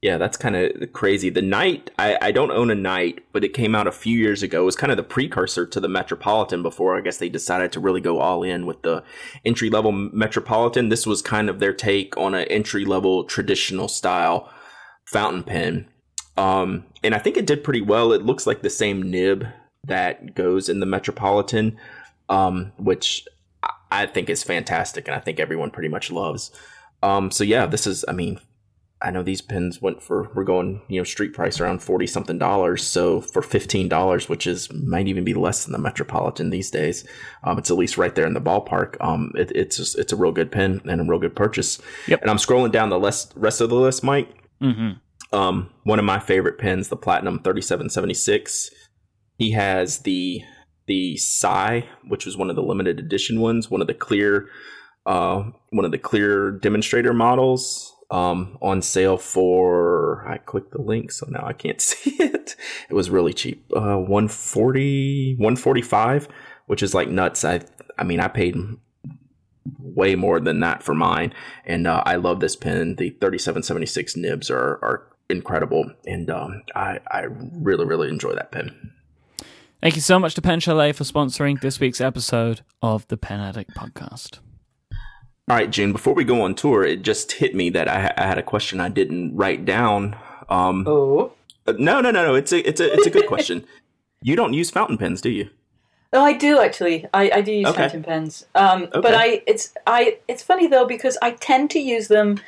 [0.01, 1.29] Yeah, that's kind of crazy.
[1.29, 4.43] The Knight, I, I don't own a Knight, but it came out a few years
[4.43, 4.61] ago.
[4.61, 7.79] It was kind of the precursor to the Metropolitan before I guess they decided to
[7.79, 9.03] really go all in with the
[9.43, 10.89] entry level Metropolitan.
[10.89, 14.49] This was kind of their take on an entry level traditional style
[15.05, 15.87] fountain pen.
[16.37, 18.11] Um, and I think it did pretty well.
[18.11, 19.47] It looks like the same nib
[19.85, 21.77] that goes in the Metropolitan,
[22.29, 23.25] um, which
[23.91, 26.51] I- think is fantastic, and I think everyone pretty much loves.
[27.01, 28.03] Um, so yeah, this is.
[28.07, 28.39] I mean,
[29.01, 32.37] I know these pins went for we're going you know street price around forty something
[32.37, 32.85] dollars.
[32.85, 37.05] So for fifteen dollars, which is might even be less than the Metropolitan these days,
[37.43, 38.95] um, it's at least right there in the ballpark.
[39.01, 41.79] Um, it, it's just, it's a real good pin and a real good purchase.
[42.07, 42.21] Yep.
[42.21, 44.29] And I'm scrolling down the list, rest of the list, Myke.
[44.61, 44.91] hmm
[45.33, 48.69] Um, one of my favorite pins, the Platinum 3776.
[49.37, 50.41] He has the
[50.87, 54.47] the Psy, which was one of the limited edition ones, one of the clear,
[55.05, 60.25] uh, one of the clear demonstrator models, um, on sale for.
[60.27, 62.55] I clicked the link, so now I can't see it.
[62.89, 66.27] It was really cheap, uh, 140, 145,
[66.67, 67.43] which is like nuts.
[67.43, 67.61] I,
[67.97, 68.55] I mean, I paid
[69.79, 71.33] way more than that for mine.
[71.65, 72.95] And uh, I love this pen.
[72.95, 75.91] The 3776 nibs are, are incredible.
[76.05, 78.91] And um, I, I really, really enjoy that pen.
[79.81, 83.39] Thank you so much to Pen Chalet for sponsoring this week's episode of the Pen
[83.39, 84.39] Addict podcast.
[85.47, 88.25] All right, June, before we go on tour, it just hit me that I, I
[88.25, 90.17] had a question I didn't write down.
[90.49, 91.33] Um, oh.
[91.67, 92.33] no, no, no, no.
[92.33, 93.63] It's a, it's a, it's a good question.
[94.23, 95.49] You don't use fountain pens, do you?
[96.11, 97.05] No, I do actually.
[97.13, 97.83] I, I do use Okay.
[97.83, 98.45] fountain pens.
[98.55, 102.39] Um, But I it's I it's funny though because I tend to use them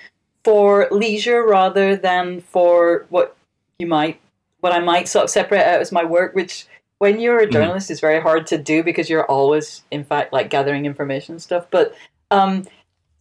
[0.45, 3.35] for leisure rather than for what
[3.77, 4.21] you might
[4.61, 6.65] what I might sort of separate out as my work, which
[6.99, 10.49] when you're a journalist is very hard to do because you're always in fact like
[10.49, 11.67] gathering information and stuff.
[11.69, 11.93] But
[12.31, 12.63] um,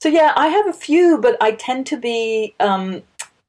[0.01, 3.03] so yeah, I have a few, but I tend to be um,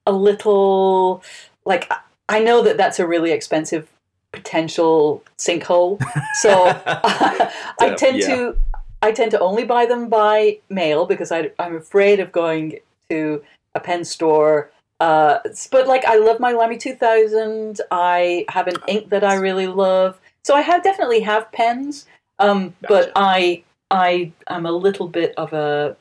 [0.06, 1.24] a little
[1.66, 1.92] like
[2.30, 3.88] I- know that that's a really expensive
[4.32, 6.02] potential sinkhole.
[6.42, 6.52] So
[7.80, 8.28] I tend Yeah.
[8.28, 8.58] to
[9.02, 12.80] I tend to only buy them by mail because I, I'm afraid of going
[13.10, 13.44] to
[13.76, 14.72] a pen store.
[15.00, 15.38] Uh,
[15.72, 17.80] but like I love my Lamy 2000.
[17.92, 20.20] I have an ink that I really love.
[20.44, 22.08] So I have definitely have pens.
[22.40, 25.96] Um, but I I am a little bit of a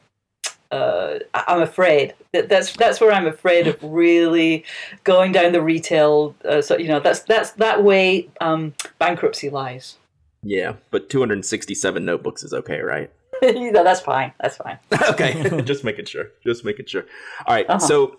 [0.71, 4.65] uh, I'm afraid that that's that's where I'm afraid of really
[5.05, 6.35] going down the retail.
[6.45, 9.97] Uh, so you know that's that's that way um, bankruptcy lies.
[10.43, 13.11] Yeah, but 267 notebooks is okay, right?
[13.43, 14.33] you know, that's fine.
[14.41, 14.79] That's fine.
[15.11, 16.27] okay, just making sure.
[16.45, 17.05] Just making sure.
[17.47, 17.79] All right, Uh-huh.
[17.81, 18.19] so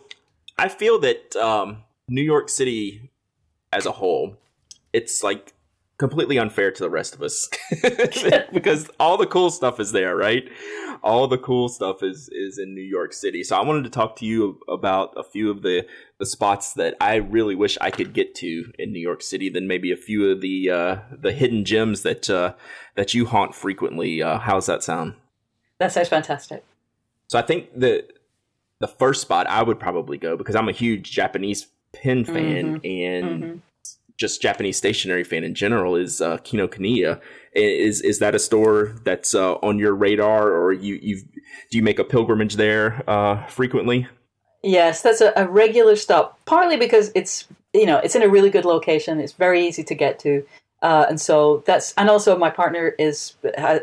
[0.57, 3.09] I feel that um, New York City
[3.71, 4.35] as a whole,
[4.93, 5.53] it's like
[5.97, 7.49] completely unfair to the rest of us
[8.53, 10.47] because all the cool stuff is there, right?
[11.03, 13.43] All the cool stuff is is in New York City.
[13.43, 15.85] So I wanted to talk to you about a few of the
[16.19, 19.49] the spots that I really wish I could get to in New York City.
[19.49, 22.53] Then maybe a few of the uh, the hidden gems that uh,
[22.95, 24.21] that you haunt frequently.
[24.21, 25.13] Uh, how's that sound?
[25.79, 26.63] That sounds fantastic.
[27.27, 28.07] So I think the
[28.79, 32.85] the first spot I would probably go because I'm a huge Japanese pen fan mm-hmm.
[32.85, 33.57] and mm-hmm.
[34.17, 37.21] Just Japanese stationery fan in general is uh, Kinokuniya.
[37.53, 41.21] Is is that a store that's uh, on your radar, or you you
[41.71, 44.07] do you make a pilgrimage there uh, frequently?
[44.63, 46.39] Yes, that's a, a regular stop.
[46.45, 49.19] Partly because it's you know it's in a really good location.
[49.19, 50.45] It's very easy to get to.
[50.83, 53.33] Uh, and so that's and also my partner is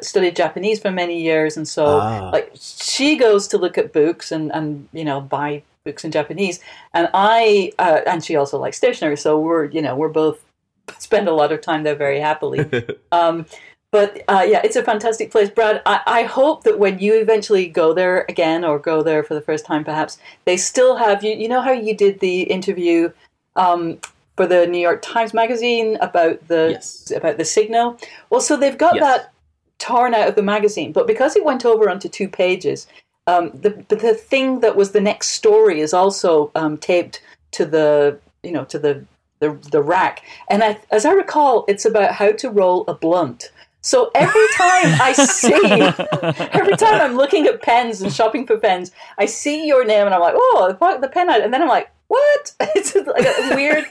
[0.01, 2.31] studied Japanese for many years, and so ah.
[2.33, 6.61] like she goes to look at books and and you know buy books in Japanese,
[6.95, 10.43] and I uh, and she also likes stationery, so we're you know we're both
[10.99, 12.67] spend a lot of time there very happily.
[13.13, 13.47] um,
[13.91, 15.81] but uh, yeah, it's a fantastic place, Brad.
[15.87, 19.41] I, I hope that when you eventually go there again or go there for the
[19.41, 21.35] first time, perhaps they still have you.
[21.35, 23.13] You know how you did the interview
[23.55, 24.01] um,
[24.37, 27.13] for the New York Times Magazine about the yes.
[27.15, 27.99] about the signal.
[28.31, 29.03] Well, so they've got yes.
[29.05, 29.33] that
[29.79, 32.87] torn out of the magazine, but because it went over onto two pages,
[33.27, 38.19] um, the the thing that was the next story is also um, taped to the
[38.43, 39.05] you know to the
[39.41, 40.23] the, the rack.
[40.49, 43.51] And I, as I recall, it's about how to roll a blunt.
[43.81, 45.53] So every time I see,
[46.59, 50.15] every time I'm looking at pens and shopping for pens, I see your name and
[50.15, 52.53] I'm like, oh, the pen and then I'm like, what?
[52.75, 53.85] It's like a weird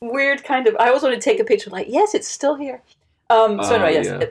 [0.00, 0.76] weird kind of.
[0.78, 2.82] I always want to take a picture, like, yes, it's still here.
[3.28, 4.26] Um, so anyway, yes, yeah.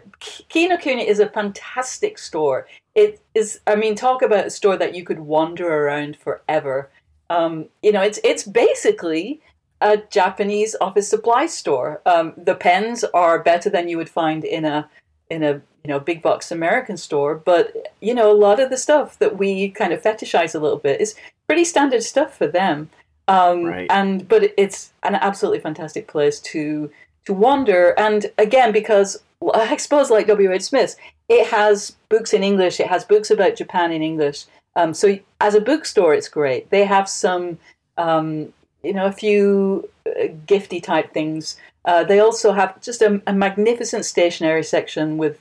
[0.50, 2.68] Kinokuniya is a fantastic store.
[2.94, 3.60] It is.
[3.68, 6.90] I mean, talk about a store that you could wander around forever.
[7.30, 9.42] Um, you know, it's it's basically
[9.82, 12.02] a Japanese office supply store.
[12.06, 14.90] Um, the pens are better than you would find in a
[15.30, 15.54] in a
[15.84, 19.38] you know big box American store, but you know a lot of the stuff that
[19.38, 21.16] we kind of fetishize a little bit is
[21.48, 22.90] pretty standard stuff for them.
[23.28, 23.88] Um, right.
[23.90, 26.92] And but it's an absolutely fantastic place to
[27.26, 27.98] to wander.
[27.98, 29.22] And again, because
[29.54, 30.52] I suppose like W.
[30.52, 30.64] H.
[30.64, 30.96] Smith,
[31.30, 32.80] it has books in English.
[32.80, 34.46] It has books about Japan in English.
[34.76, 36.70] Um, so as a bookstore, it's great.
[36.70, 37.60] They have some,
[37.98, 41.58] um, you know, a few uh, gifty type things.
[41.86, 45.40] Uh, they also have just a, a, magnificent stationery section with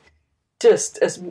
[0.61, 1.23] just as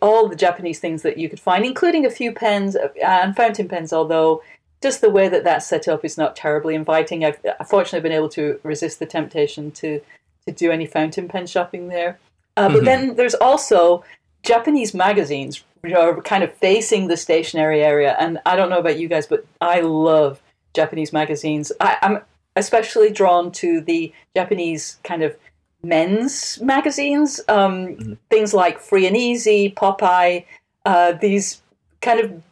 [0.00, 3.68] all the Japanese things that you could find, including a few pens uh, and fountain
[3.68, 3.92] pens.
[3.92, 4.42] Although
[4.84, 7.24] just the way that that's set up is not terribly inviting.
[7.24, 10.00] I've fortunately been able to resist the temptation to
[10.46, 12.18] to do any fountain pen shopping there.
[12.56, 12.84] Uh, but mm-hmm.
[12.84, 14.04] then there's also
[14.42, 18.14] Japanese magazines which are kind of facing the stationery area.
[18.20, 20.40] And I don't know about you guys, but I love
[20.74, 21.72] Japanese magazines.
[21.80, 22.20] I, am
[22.56, 25.36] especially drawn to the Japanese kind of
[25.82, 28.12] men's magazines, um, mm-hmm.
[28.30, 30.44] things like Free and Easy, Popeye,
[30.84, 31.62] uh, these
[32.00, 32.42] kind of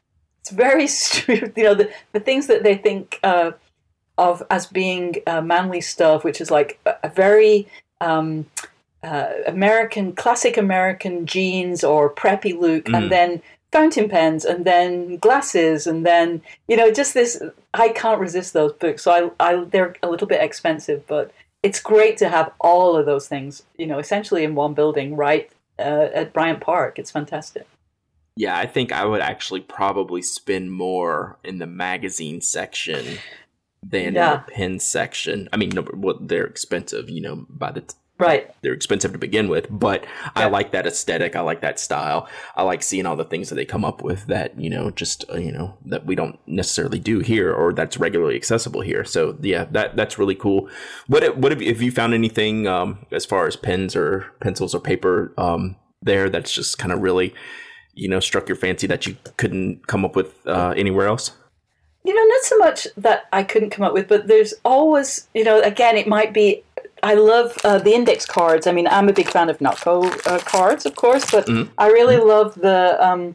[0.43, 0.89] it's very
[1.57, 3.53] you know the, the things that they think uh,
[4.19, 7.69] of as being uh, manly stuff which is like a, a very
[8.01, 8.47] um,
[9.03, 12.97] uh, american classic american jeans or preppy look mm.
[12.97, 17.43] and then fountain pens and then glasses and then you know just this
[17.75, 19.05] i can't resist those books.
[19.05, 23.07] So i, I they're a little bit expensive but it's great to have all of
[23.07, 26.99] those things you know essentially in one building right uh, at bryant park.
[26.99, 27.67] It's fantastic
[28.37, 33.19] yeah, I think I would actually probably spend more in the magazine section
[33.83, 34.33] than yeah.
[34.35, 35.49] in the pen section.
[35.53, 38.55] I mean, no, well, they're expensive, you know, by the t- right.
[38.63, 40.31] They're expensive to begin with, but yeah.
[40.35, 41.37] I like that aesthetic.
[41.37, 42.27] I like that style.
[42.57, 45.25] I like seeing all the things that they come up with that you know, just
[45.31, 49.05] uh, you know, that we don't necessarily do here or that's regularly accessible here.
[49.05, 50.71] So yeah, that that's really cool.
[51.07, 54.75] What what have you, have you found anything um, as far as pens or pencils
[54.75, 57.35] or paper um, there that's just kind of really
[57.95, 61.33] you know struck your fancy that you couldn't come up with uh, anywhere else?
[62.05, 65.45] You know, not so much that I couldn't come up with, but there's always, you
[65.45, 66.63] know, again, it might be.
[67.05, 68.67] I love uh, the index cards.
[68.67, 71.73] I mean, I'm a big fan of Naco uh, cards, of course, but mm-hmm.
[71.77, 72.29] I really mm-hmm.
[72.29, 73.35] love the um,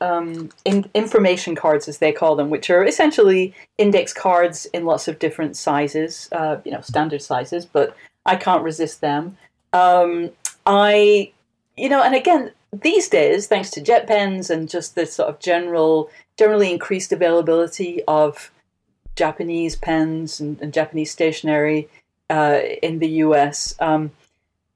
[0.00, 5.08] um, in- information cards, as they call them, which are essentially index cards in lots
[5.08, 9.36] of different sizes, uh, you know, standard sizes, but I can't resist them.
[9.72, 10.30] Um,
[10.66, 11.32] I,
[11.76, 16.10] you know, and again, these days, thanks to JetPens and just the sort of general,
[16.36, 18.50] generally increased availability of
[19.16, 21.88] Japanese pens and, and Japanese stationery
[22.30, 24.10] uh, in the US, um,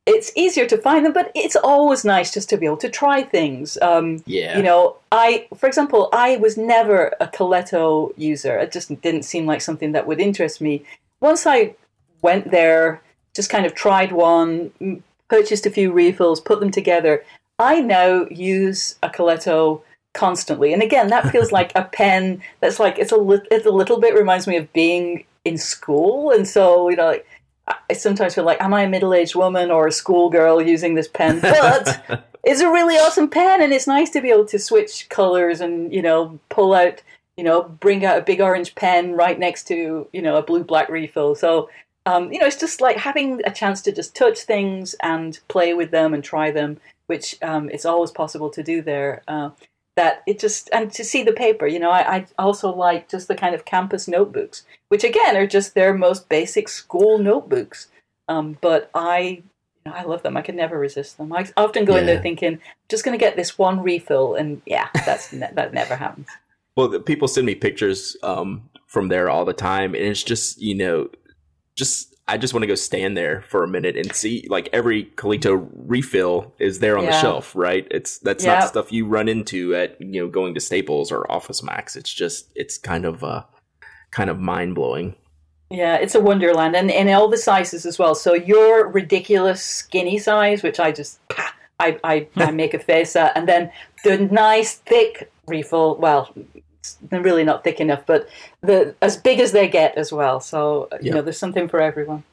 [0.06, 3.22] it's easier to find them, but it's always nice just to be able to try
[3.22, 3.76] things.
[3.82, 4.56] Um, Yeah.
[4.56, 8.58] You know, I, for example, I was never a Coleto user.
[8.58, 10.84] It just didn't seem like something that would interest me.
[11.20, 11.74] Once I
[12.22, 13.02] went there,
[13.34, 17.22] just kind of tried one, purchased a few refills, put them together.
[17.58, 19.82] I now use a Coleto
[20.14, 22.42] constantly, and again, that feels like a pen.
[22.60, 26.30] That's like it's a lit it's a little bit reminds me of being in school,
[26.30, 27.26] and so you know, like
[27.66, 31.08] I sometimes feel like, am I a middle aged woman or a schoolgirl using this
[31.08, 31.40] pen?
[31.40, 35.60] But it's a really awesome pen, and it's nice to be able to switch colors
[35.60, 37.02] and you know pull out,
[37.36, 40.64] you know, bring out a big orange pen right next to you know a blue
[40.64, 41.34] black refill.
[41.34, 41.68] So
[42.06, 45.74] um, you know, it's just like having a chance to just touch things and play
[45.74, 49.22] with them and try them, which um, it's always possible to do there.
[49.26, 49.50] Uh,
[49.96, 53.26] that it just and to see the paper, you know, I, I also like just
[53.26, 57.88] the kind of campus notebooks, which again are just their most basic school notebooks.
[58.28, 59.42] Um, but I, you
[59.86, 60.36] know, I love them.
[60.36, 61.32] I can never resist them.
[61.32, 64.88] I often go in there thinking, just going to get this one refill, and yeah,
[65.04, 66.28] that's ne- that never happens.
[66.76, 70.62] Well, the people send me pictures um, from there all the time, and it's just
[70.62, 71.08] you know,
[71.74, 75.04] just I just want to go stand there for a minute and see like every
[75.16, 77.86] Coleto refill is there on the shelf, right?
[77.90, 78.58] It's that's Yeah.
[78.58, 81.96] not stuff you run into at you know going to Staples or Office Max.
[81.96, 83.42] It's just it's kind of uh
[84.10, 85.14] kind of mind blowing.
[85.70, 88.14] Yeah, it's a wonderland, and in all the sizes as well.
[88.14, 91.18] So your ridiculous skinny size, which I just
[91.80, 93.70] I I, I make a face at, and then
[94.04, 95.96] the nice thick refill.
[95.96, 96.34] Well,
[97.02, 98.28] it's really not thick enough, but
[98.62, 100.40] the as big as they get as well.
[100.40, 102.24] So you know, there's something for everyone.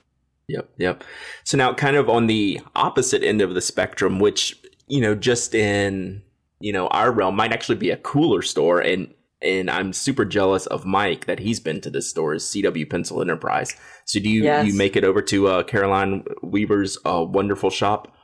[0.48, 1.04] Yep, yep.
[1.44, 5.56] So now, kind of on the opposite end of the spectrum, which you know, just
[5.56, 6.22] in
[6.60, 10.66] you know our realm, might actually be a cooler store, and and I'm super jealous
[10.68, 13.76] of Myke that he's been to this store is CW Pencil Enterprise.
[14.06, 14.68] So do you Yes.
[14.68, 18.15] you make it over to uh, Caroline Weaver's uh, wonderful shop?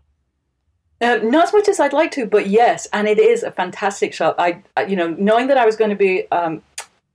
[1.01, 4.13] Um, not as much as I'd like to, but yes, and it is a fantastic
[4.13, 4.35] shop.
[4.37, 6.61] I, you know, knowing that I was going to be um,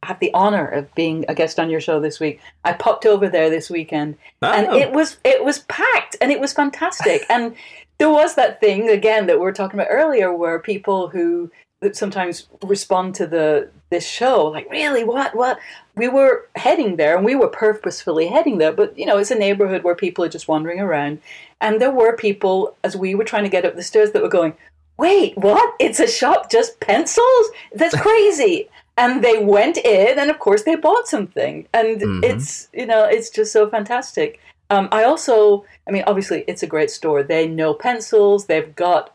[0.02, 3.28] have the honor of being a guest on your show this week, I popped over
[3.28, 4.76] there this weekend, and Oh.
[4.76, 7.24] it was it was packed, and it was fantastic.
[7.28, 7.54] and
[7.98, 11.94] there was that thing again that we were talking about earlier, where people who that
[11.94, 15.58] sometimes respond to the this show like, really, what, what?
[15.94, 19.34] We were heading there, and we were purposefully heading there, but you know, it's a
[19.38, 21.20] neighborhood where people are just wandering around.
[21.60, 24.28] And there were people, as we were trying to get up the stairs, that were
[24.28, 24.54] going,
[24.98, 25.74] Wait, what?
[25.78, 27.46] It's a shop just pencils?
[27.74, 28.68] That's crazy.
[28.96, 31.66] and they went in, and of course, they bought something.
[31.74, 32.24] And Mhm.
[32.24, 34.40] it's, you know, it's just so fantastic.
[34.70, 37.22] Um, I also, I mean, obviously, it's a great store.
[37.22, 39.14] They know pencils, they've got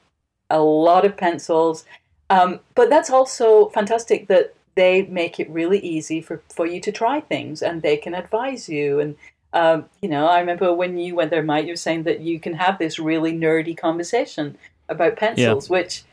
[0.49, 1.84] a lot of pencils.
[2.30, 6.91] Um, but that's also fantastic that they make it really easy for, for you to
[6.91, 8.99] try things and they can advise you.
[8.99, 9.15] And,
[9.54, 12.40] um, you know, I remember when you went there, Myke, you were saying that you
[12.40, 16.04] can have this really nerdy conversation about pencils, which,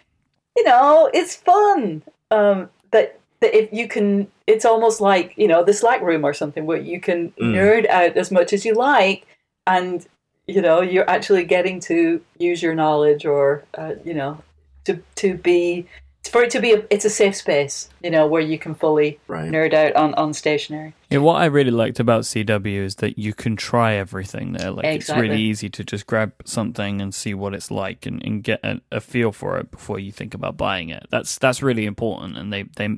[0.56, 2.02] you know, it's fun.
[2.30, 6.34] Um, that, that if you can, it's almost like, you know, the Slack room or
[6.34, 7.54] something where you can Mm.
[7.54, 9.26] nerd out as much as you like
[9.66, 10.06] and,
[10.46, 14.42] you know, you're actually getting to use your knowledge or, uh, you know,
[14.84, 15.86] to, to be
[16.28, 19.18] for it to be a, it's a safe space you know where you can fully
[19.28, 19.50] Right.
[19.50, 23.32] nerd out on on stationery Yeah, what I really liked about CW is that you
[23.34, 24.70] can try everything there.
[24.70, 28.42] Like it's really easy to just grab something and see what it's like and, and
[28.42, 31.06] get a, a feel for it before you think about buying it.
[31.10, 32.88] That's that's really important, and they they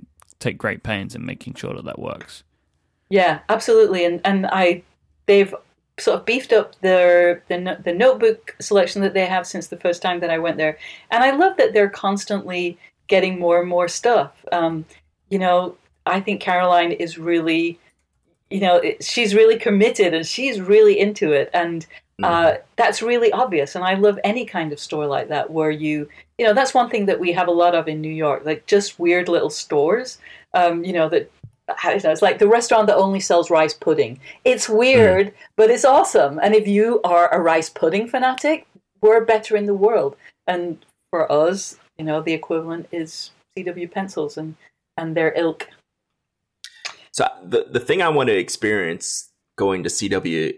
[0.40, 2.42] take great pains in making sure that that works.
[3.10, 4.82] yeah absolutely and and i
[5.26, 5.54] they've
[5.98, 10.00] sort of beefed up their the, the notebook selection that they have since the first
[10.00, 10.78] time that i went there
[11.10, 12.78] and i love that they're constantly
[13.11, 14.33] getting more and more stuff.
[14.51, 14.87] Um,
[15.31, 17.79] you know i think caroline is really
[18.51, 21.49] you know it, she's really committed and she's really into it.
[21.55, 21.87] And
[22.23, 23.75] uh, that's really obvious.
[23.75, 26.90] And i love any kind of store like that where you you know that's one
[26.90, 30.18] thing that we have a lot of in new york like just weird little stores
[30.53, 31.31] um, you know that
[31.77, 34.20] how do you know, it's like the restaurant that only sells rice pudding.
[34.44, 36.38] It's weird but it's awesome.
[36.42, 38.66] And if you are a rice pudding fanatic
[39.01, 40.14] we're better in the world.
[40.46, 44.56] And for us you know the equivalent is cw pencils and
[44.96, 45.68] and their ilk
[47.12, 50.54] So the the thing I want to experience going to CW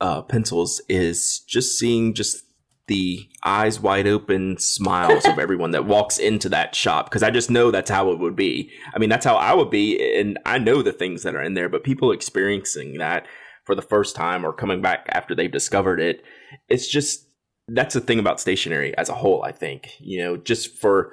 [0.00, 2.44] uh, pencils is just seeing just
[2.86, 7.50] the eyes wide open smiles of everyone that walks into that shop because I just
[7.50, 8.70] know that's how it would be.
[8.94, 11.54] I mean, that's how I would be, and I know the things that are in
[11.54, 11.68] there.
[11.68, 13.26] But people experiencing that
[13.64, 16.24] for the first time or coming back after they've discovered it,
[16.68, 17.29] it's just
[17.74, 19.42] that's the thing about stationery as a whole.
[19.42, 21.12] I think you know, just for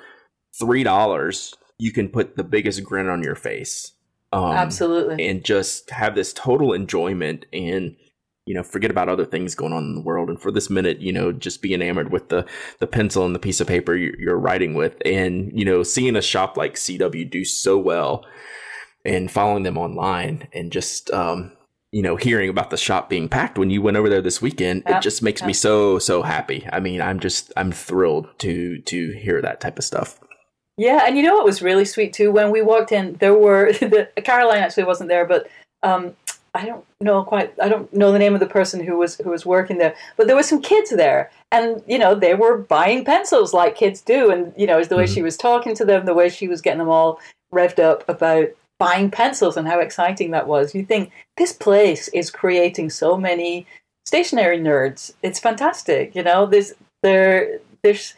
[0.60, 3.94] three dollars, you can put the biggest grin on your face.
[4.34, 7.96] Um, absolutely and just have this total enjoyment and
[8.46, 11.00] you know forget about other things going on in the world and for this minute
[11.00, 12.46] you know just be enamored with the
[12.80, 16.18] the pencil and the piece of paper you're, you're writing with and you know seeing
[16.18, 18.26] a shop like cw do so well
[19.06, 21.54] and following them online and just um
[21.92, 24.84] you know hearing about the shop being packed when you went over there this weekend
[24.86, 25.48] Yeah, it just makes yeah.
[25.48, 29.78] me so so happy i mean i'm just i'm thrilled to to hear that type
[29.78, 30.20] of stuff
[30.78, 32.32] Yeah, and you know what was really sweet too?
[32.32, 35.50] When we walked in, there were the, Caroline actually wasn't there, but
[35.82, 36.16] um,
[36.54, 37.54] I don't know quite.
[37.60, 40.28] I don't know the name of the person who was who was working there, but
[40.28, 44.30] there were some kids there, and you know they were buying pencils like kids do,
[44.30, 46.62] and you know, it's the way she was talking to them, the way she was
[46.62, 47.20] getting them all
[47.52, 48.50] revved up about
[48.80, 50.76] buying pencils and how exciting that was.
[50.76, 53.66] You think this place is creating so many
[54.06, 55.14] stationery nerds.
[55.24, 56.16] It's fantastic.
[56.16, 56.74] You know, there's
[57.04, 58.14] there there's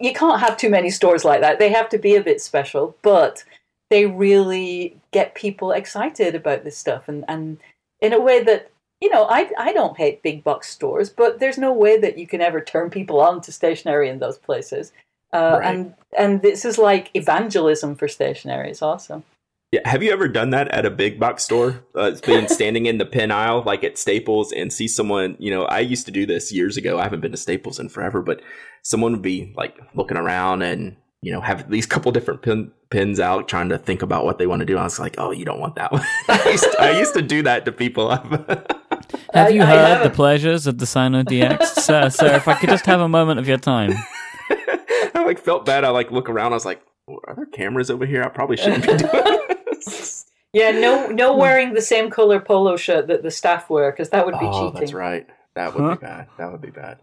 [0.00, 1.58] you can't have too many stores like that.
[1.58, 3.44] They have to be a bit special, but
[3.90, 7.58] they really get people excited about this stuff and, and
[8.00, 8.70] in a way that
[9.02, 12.26] you know I, I don't hate big box stores but there's no way that you
[12.26, 14.92] can ever turn people on to stationery in those places
[15.34, 15.74] uh, Right.
[15.74, 19.24] and and this is like evangelism for stationery it's awesome
[19.72, 21.82] Yeah, have you ever done that at a big box store?
[21.96, 25.34] Uh, it's been standing in the pin aisle, like at Staples, and see someone.
[25.38, 26.98] You know, I used to do this years ago.
[26.98, 28.42] I haven't been to Staples in forever, but
[28.82, 33.18] someone would be like looking around and you know have these couple different pin, pins
[33.18, 34.76] out, trying to think about what they want to do.
[34.76, 36.04] I was like, oh, you don't want that one.
[36.28, 38.10] I, used to, I used to do that to people.
[39.32, 41.64] Have you I heard the pleasures of the Signo DX?
[41.64, 43.94] sir, sir, if I could just have a moment of your time.
[44.50, 45.84] I like felt bad.
[45.84, 46.52] I like look around.
[46.52, 48.22] I was like, are there cameras over here?
[48.22, 49.51] I probably shouldn't be doing this.
[50.52, 54.26] Yeah no no wearing the same color polo shirt that the staff wear because that
[54.26, 55.26] would be oh, cheating that's right.
[55.54, 55.94] That would Huh?
[55.96, 56.28] be bad.
[56.38, 56.98] That would be bad.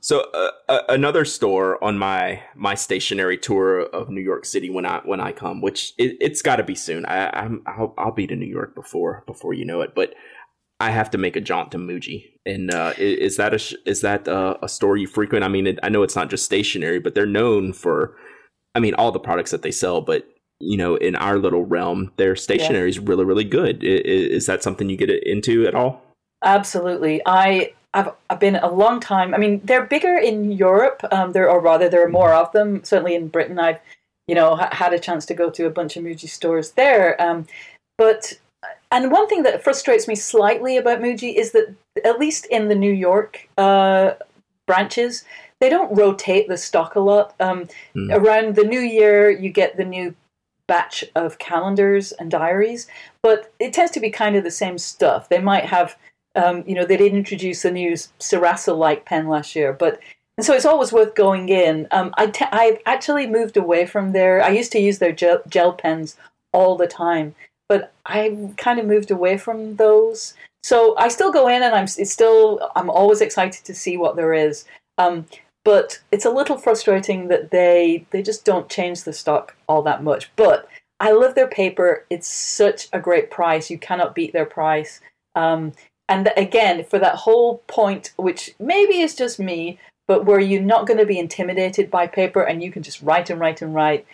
[0.00, 4.84] So uh, uh, another store on my my stationery tour of New York City when
[4.84, 7.06] I when I come, which it, it's got to be soon.
[7.06, 10.12] I, I'm I'll, I'll be to New York before before you know it, but
[10.78, 12.24] I have to make a jaunt to Muji.
[12.44, 15.42] And uh, i- is that a sh- is that uh, a store you frequent?
[15.44, 18.14] I mean, it, I know it's not just stationery, but they're known for,
[18.74, 20.02] I mean, all the products that they sell.
[20.02, 20.26] But
[20.64, 23.82] you know, in our little realm, their stationery is really really good.
[23.84, 26.02] I- i- Is that something you get into at all?
[26.44, 27.20] Absolutely.
[27.26, 29.34] I I've, I've been a long time.
[29.34, 31.00] I mean, they're bigger in Europe.
[31.12, 32.82] Um, there, or rather, there are more of them.
[32.82, 33.78] Certainly in Britain, I've
[34.26, 37.20] you know ha- had a chance to go to a bunch of Muji stores there.
[37.22, 37.46] Um,
[37.98, 38.32] but
[38.90, 42.74] and one thing that frustrates me slightly about Muji is that at least in the
[42.74, 44.14] New York uh,
[44.66, 45.24] branches,
[45.60, 47.34] they don't rotate the stock a lot.
[47.40, 48.10] Um, Hmm.
[48.10, 50.14] Around the new year, you get the new
[50.66, 52.86] batch of calendars and diaries,
[53.22, 55.28] but it tends to be kind of the same stuff.
[55.28, 55.96] They might have,
[56.34, 60.00] um, you know, they did introduce a new Sarasa like pen last year, but
[60.36, 61.86] and so it's always worth going in.
[61.92, 64.42] Um, I te- I've actually moved away from there.
[64.42, 66.16] I used to use their gel, gel pens
[66.52, 67.34] all the time,
[67.68, 70.34] but I kind of moved away from those.
[70.64, 74.16] So I still go in, and I'm it's still I'm always excited to see what
[74.16, 74.64] there is.
[74.98, 75.26] Um,
[75.64, 80.04] but it's a little frustrating that they they just don't change the stock all that
[80.04, 80.30] much.
[80.36, 80.68] But
[81.00, 82.04] I love their paper.
[82.10, 83.70] It's such a great price.
[83.70, 85.00] You cannot beat their price.
[85.34, 85.72] Um,
[86.08, 90.86] and again, for that whole point, which maybe is just me, but where you're not
[90.86, 94.06] going to be intimidated by paper and you can just write and write and write,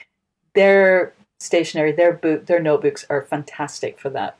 [0.55, 4.36] their stationery, their book, their notebooks are fantastic for that.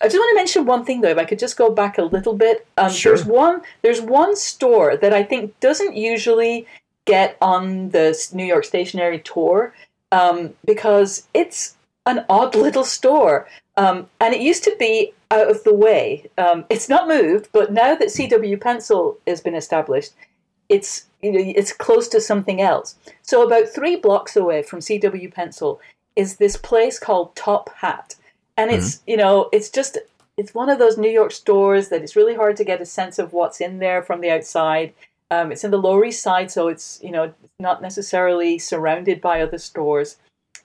[0.00, 2.02] I just want to mention one thing though, if I could just go back a
[2.02, 2.66] little bit.
[2.76, 3.14] Um, Sure.
[3.14, 3.62] There's one.
[3.82, 6.66] There's one store that I think doesn't usually
[7.06, 9.72] get on the New York Stationery tour
[10.12, 15.64] um, because it's an odd little store, um, and it used to be out of
[15.64, 16.28] the way.
[16.38, 20.12] Um, it's not moved, but now that CW Pencil has been established,
[20.68, 22.96] it's you know it's close to something else.
[23.22, 25.80] So about three blocks away from CW Pencil
[26.16, 28.14] is this place called Top Hat,
[28.56, 29.98] and it's you know it's just
[30.36, 33.18] it's one of those New York stores that it's really hard to get a sense
[33.18, 34.92] of what's in there from the outside.
[35.30, 39.40] Um, it's in the Lower East Side, so it's you know not necessarily surrounded by
[39.40, 40.16] other stores,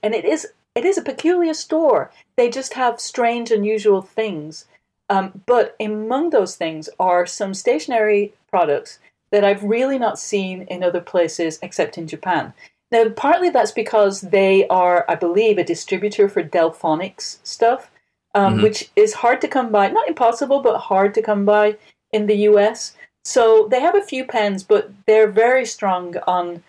[0.02, 2.10] and it is it is a peculiar store.
[2.36, 4.66] They just have strange, unusual things.
[5.10, 8.98] Um, but among those things are some stationery products
[9.30, 12.54] that I've really not seen in other places except in Japan.
[12.92, 17.90] Now, partly that's because they are, I believe, a distributor for Delfonics stuff,
[18.34, 18.62] um, Mhm.
[18.62, 19.88] which is hard to come by.
[19.88, 21.78] Not impossible, but hard to come by
[22.12, 22.94] in the US.
[23.24, 26.62] So they have a few pens, but they're very strong on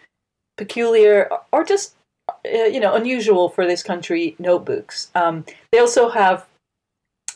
[0.57, 1.95] peculiar or just
[2.45, 5.09] uh, you know unusual for this country notebooks.
[5.13, 6.45] Um, they also have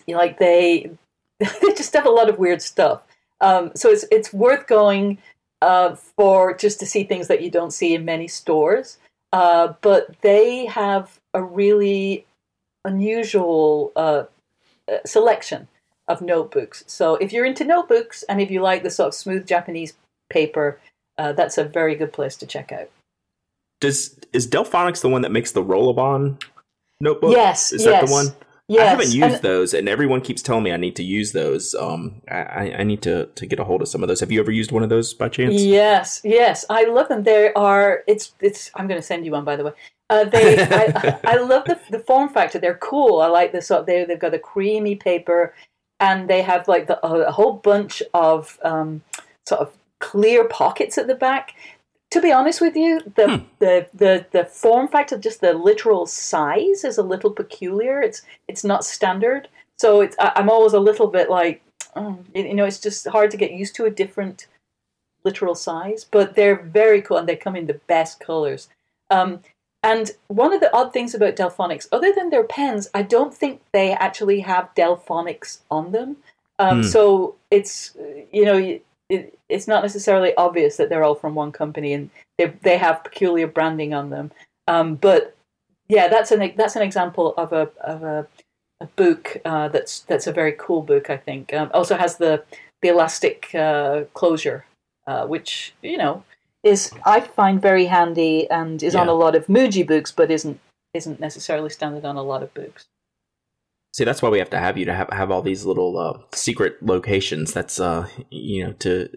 [0.06, 0.90] you know, like they
[1.40, 3.02] they just have a lot of weird stuff.
[3.42, 5.18] Um, so it's it's worth going
[5.62, 8.98] uh, for just to see things that you don't see in many stores.
[9.34, 12.26] Uh, but they have a really
[12.86, 14.24] unusual uh,
[14.92, 15.68] uh, selection
[16.08, 16.84] of notebooks.
[16.88, 19.94] So if you're into notebooks and if you like the sort of smooth Japanese
[20.30, 20.80] paper,
[21.18, 22.90] uh, that's a very good place to check out.
[23.80, 26.42] Does is Delfonics the one that makes the Rollbahn
[27.00, 27.32] notebook?
[27.32, 28.02] Yes, is yes.
[28.02, 28.28] that the one?
[28.70, 31.32] Yes, I haven't used and- those, and everyone keeps telling me I need to use
[31.32, 31.74] those.
[31.74, 34.20] Um, I, I- need to to get a hold of some of those.
[34.20, 35.62] Have you ever used one of those by chance?
[35.62, 37.24] Yes, yes, I love them.
[37.24, 38.04] They are.
[38.08, 38.34] It's.
[38.42, 38.70] It's.
[38.76, 39.72] I'm going to send you one, by the way.
[40.10, 40.58] Uh, they.
[40.62, 42.60] I, I love the the form factor.
[42.60, 43.22] They're cool.
[43.22, 43.68] I like this.
[43.68, 43.86] Sort.
[43.86, 45.54] They they've got a creamy paper,
[46.02, 49.02] and they have like the, a, a whole bunch of um,
[49.46, 51.54] sort of clear pockets at the back.
[52.12, 56.84] To be honest with you, the, the the the form factor, just the literal size,
[56.84, 58.02] is a little peculiar.
[58.02, 59.50] It's it's not standard.
[59.78, 60.16] So it's.
[60.18, 61.62] I, I'm always a little bit like,
[61.96, 64.48] oh, you you know, it's just hard to get used to a different
[65.26, 68.70] literal size, but they're very cool and they come in the best colors.
[69.10, 69.42] Um,
[69.84, 73.62] and one of the odd things about Delfonics, other than their pens, I don't think
[73.74, 76.18] they actually have Delfonics on them.
[76.60, 76.88] Um, Hmm.
[76.88, 77.96] So it's
[78.32, 78.80] you know
[79.10, 83.04] it, it's not necessarily obvious that they're all from one company and they they have
[83.04, 84.32] peculiar branding on them.
[84.68, 85.36] Um, but
[85.88, 88.28] yeah, that's an that's an example of a of a,
[88.82, 91.10] a book uh, that's that's a very cool book.
[91.10, 92.44] I think um, also has the
[92.82, 94.66] the elastic uh, closure,
[95.08, 96.24] uh, which you know
[96.64, 100.60] is I find very handy and is on a lot of Muji books, but isn't
[100.94, 102.86] isn't necessarily standard on a lot of books.
[103.98, 106.20] See, that's why we have to have you to have have all these little uh,
[106.32, 107.52] secret locations.
[107.52, 109.10] That's uh, you know, to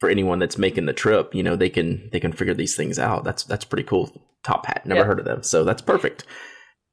[0.00, 2.98] for anyone that's making the trip, you know, they can they can figure these things
[2.98, 3.24] out.
[3.24, 4.12] That's that's pretty cool.
[4.44, 5.06] Top Hat, never Yeah.
[5.06, 6.24] heard of them, so that's perfect,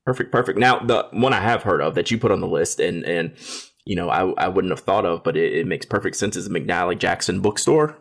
[0.05, 0.57] perfect, perfect.
[0.57, 3.35] Now, the one I have heard of that you put on the list, and and
[3.85, 6.37] you know, I I wouldn't have thought of, but it, it makes perfect sense.
[6.37, 7.97] Is the McNally Jackson bookstore?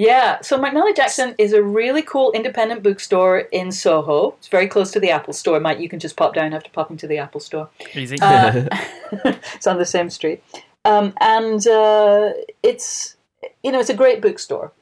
[0.00, 4.34] Yeah, so McNally Jackson is a really cool independent bookstore in Soho.
[4.38, 5.60] It's very close to the Apple Store.
[5.60, 7.68] Myke, you can just pop down after popping to the Apple Store.
[7.94, 8.16] Easy.
[8.18, 8.64] Uh,
[9.12, 10.42] it's on the same street,
[10.86, 12.32] um, and uh,
[12.62, 13.18] it's
[13.62, 14.72] you know it's a great bookstore,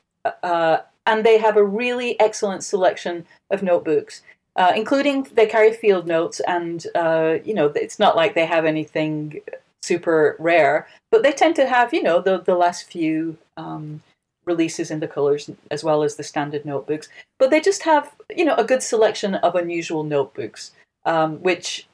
[0.45, 4.23] uh, and they have a really excellent selection of notebooks,
[4.55, 8.65] uh, including they carry field notes, and uh, you know it's not like they have
[8.65, 9.41] anything
[9.83, 13.37] super rare, but they tend to have you know the the last few.
[13.57, 14.01] Um,
[14.49, 18.45] releases in the colors as well as the standard notebooks but they just have you
[18.45, 20.73] know a good selection of unusual notebooks
[21.05, 21.89] um, which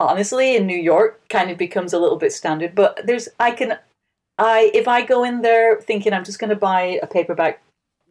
[0.00, 2.74] honestly in New York kind of becomes a little bit standard.
[2.74, 3.78] But there's I can
[4.38, 7.62] I if I go in there thinking I'm just going to buy a paperback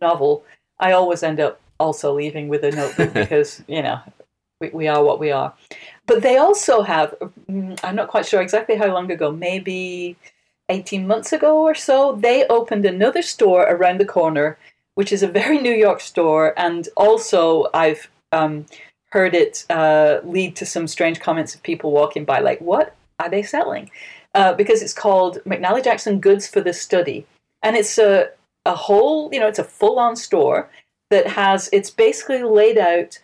[0.02, 0.44] novel,
[0.80, 4.00] I always end up also leaving with a notebook because you know
[4.60, 5.54] we, we are what we are.
[6.06, 7.16] But they also have
[7.50, 10.18] mm, I'm not quite sure exactly how long ago, maybe
[10.70, 14.58] 18 months ago or so, they opened another store around the corner,
[14.96, 18.66] which is a very New York store, and also I've um,
[19.10, 23.30] heard it uh, lead to some strange comments of people walking by, like, what are
[23.30, 23.90] they selling?
[24.36, 27.26] Uh, because it's called McNally Jackson Goods for the Study.
[27.64, 28.30] And it's a,
[28.66, 30.70] a whole, you know, it's a full on store
[31.10, 33.20] that has, it's basically laid out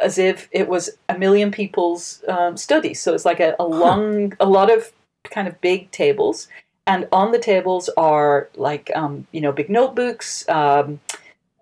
[0.00, 3.00] as if it was a million people's um, studies.
[3.00, 4.92] So it's like a, a long, a lot of
[5.24, 6.48] kind of big tables.
[6.86, 11.00] And on the tables are like, um, you know, big notebooks, um,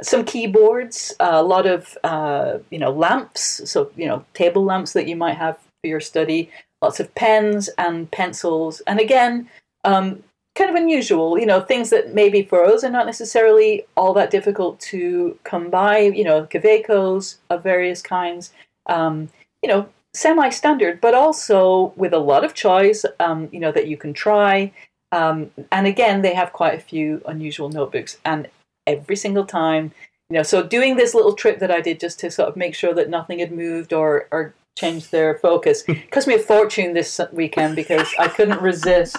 [0.02, 5.06] some keyboards, a lot of uh, you know lamps, so you know table lamps that
[5.06, 6.50] you might have for your study,
[6.80, 9.48] lots of pens and pencils, and again,
[9.84, 10.22] um,
[10.54, 14.30] kind of unusual, you know, things that maybe for us are not necessarily all that
[14.30, 18.52] difficult to come by, you know, Kawecos of various kinds,
[18.86, 19.28] um,
[19.62, 23.96] you know, semi-standard, but also with a lot of choice, um, you know, that you
[23.96, 24.72] can try.
[25.12, 28.48] Um, and again, they have quite a few unusual notebooks, and
[28.86, 29.92] every single time,
[30.28, 32.74] you know, so doing this little trip that I did just to sort of make
[32.74, 37.20] sure that nothing had moved or or changed their focus cost me a fortune this
[37.32, 39.16] weekend because I couldn't resist.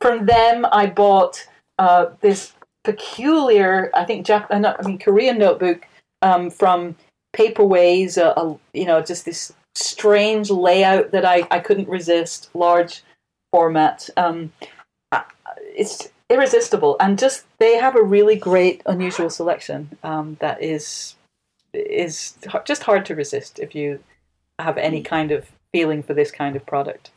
[0.00, 1.46] From them, I bought
[1.78, 2.52] uh, this
[2.84, 5.86] peculiar, I think, Jap- uh, not, I mean, Korean notebook
[6.22, 6.96] um, from
[7.32, 8.18] Paperways.
[8.18, 13.02] Uh, uh, you know, just this strange layout that I, I couldn't resist, large
[13.52, 14.08] format.
[14.16, 14.52] Um,
[15.76, 21.14] it's irresistible, and just they have a really great, unusual selection um, that is
[21.72, 24.00] is just hard to resist if you
[24.58, 27.10] have any kind of feeling for this kind of product.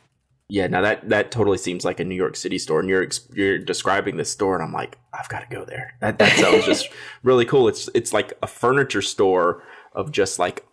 [0.48, 3.58] Yeah, now that that totally seems like a New York City store, and you're you're
[3.58, 5.94] describing this store, and I'm like, I've got to go there.
[6.00, 6.88] That that sounds just
[7.24, 7.66] really cool.
[7.66, 10.64] It's it's like a furniture store of just like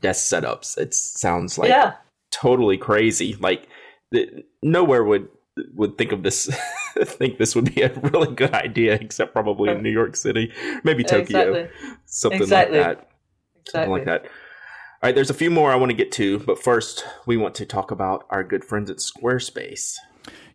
[0.00, 0.76] desk setups.
[0.78, 1.94] It sounds like yeah,
[2.32, 3.36] totally crazy.
[3.36, 3.68] Like
[4.10, 5.28] the, nowhere would
[5.74, 6.46] would think of this
[7.04, 10.52] think this would be a really good idea, except probably in New York City,
[10.82, 11.90] maybe Tokyo, exactly.
[12.06, 12.78] something Exactly.
[12.78, 13.10] like that.
[13.68, 14.24] Something like that.
[14.24, 17.54] All right, there's a few more I want to get to, but first we want
[17.56, 19.96] to talk about our good friends at Squarespace.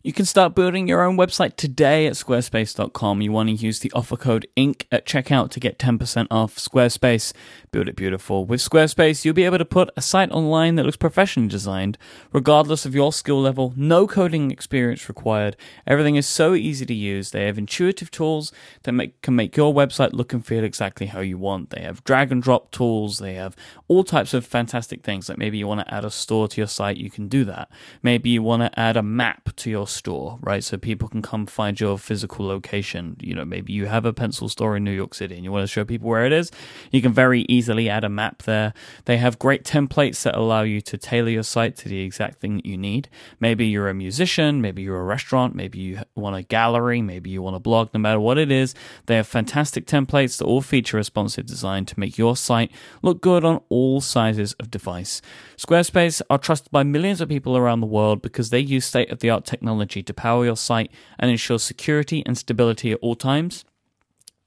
[0.02, 3.20] You can start building your own website today at squarespace.com.
[3.20, 7.34] You want to use the offer code INK at checkout to get 10% off Squarespace.
[7.70, 8.46] Build it beautiful.
[8.46, 11.98] With Squarespace, you'll be able to put a site online that looks professionally designed,
[12.32, 15.54] regardless of your skill level, no coding experience required.
[15.86, 17.30] Everything is so easy to use.
[17.30, 18.52] They have intuitive tools
[18.84, 21.68] that make, can make your website look and feel exactly how you want.
[21.68, 23.18] They have drag and drop tools.
[23.18, 23.54] They have
[23.86, 25.28] all types of fantastic things.
[25.28, 27.68] Like maybe you want to add a store to your site, you can do that.
[28.02, 30.62] Maybe you want to add a map to your store, right?
[30.62, 33.16] So people can come find your physical location.
[33.20, 35.64] You know, maybe you have a pencil store in New York City and you want
[35.64, 36.50] to show people where it is.
[36.90, 38.72] You can very easily add a map there.
[39.04, 42.56] They have great templates that allow you to tailor your site to the exact thing
[42.56, 43.08] that you need.
[43.40, 47.42] Maybe you're a musician, maybe you're a restaurant, maybe you want a gallery, maybe you
[47.42, 48.74] want a blog, no matter what it is.
[49.06, 52.70] They have fantastic templates that all feature responsive design to make your site
[53.02, 55.20] look good on all sizes of device.
[55.56, 59.18] Squarespace are trusted by millions of people around the world because they use state of
[59.18, 63.64] the art technology to power your site and ensure security and stability at all times.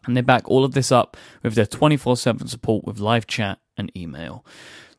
[0.05, 3.59] And they back all of this up with their 24 7 support with live chat
[3.77, 4.45] and email.